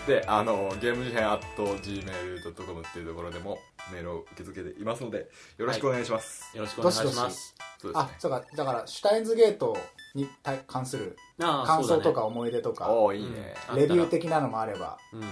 [0.07, 3.59] であのゲーム事変 at gmail.com っていうところでも
[3.92, 5.28] メールを受け付けていますので
[5.59, 7.55] よろしくお願いします、よろしくお願いしどしどす。
[7.78, 8.11] そうですね。
[8.11, 8.42] あそうか。
[8.57, 9.76] だからシュタインズゲート
[10.14, 13.76] に対関するああ感想とか思い出とか、おおいいね、うん。
[13.76, 15.26] レビュー的なのもあればだね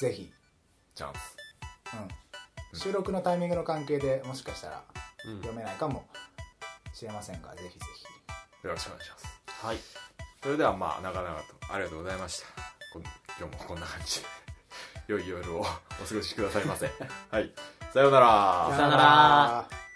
[0.00, 0.30] ぜひ、
[0.94, 1.36] チャンス。
[2.72, 4.84] うん、収録のタイミングの関係でもしかしたら
[5.24, 6.04] うん、うん、読めないかも
[6.92, 7.84] しれませんがぜひぜ
[8.64, 9.26] よろしくお願いします。
[9.66, 9.76] はい。
[10.42, 12.46] それではまあ長々とありがとうございました。
[12.92, 14.26] こん今日もこんな感じで
[15.06, 16.90] 良い夜をお過ごしくださいませ。
[17.30, 17.52] はい。
[17.94, 18.74] さようなら。
[18.76, 19.87] さよなら。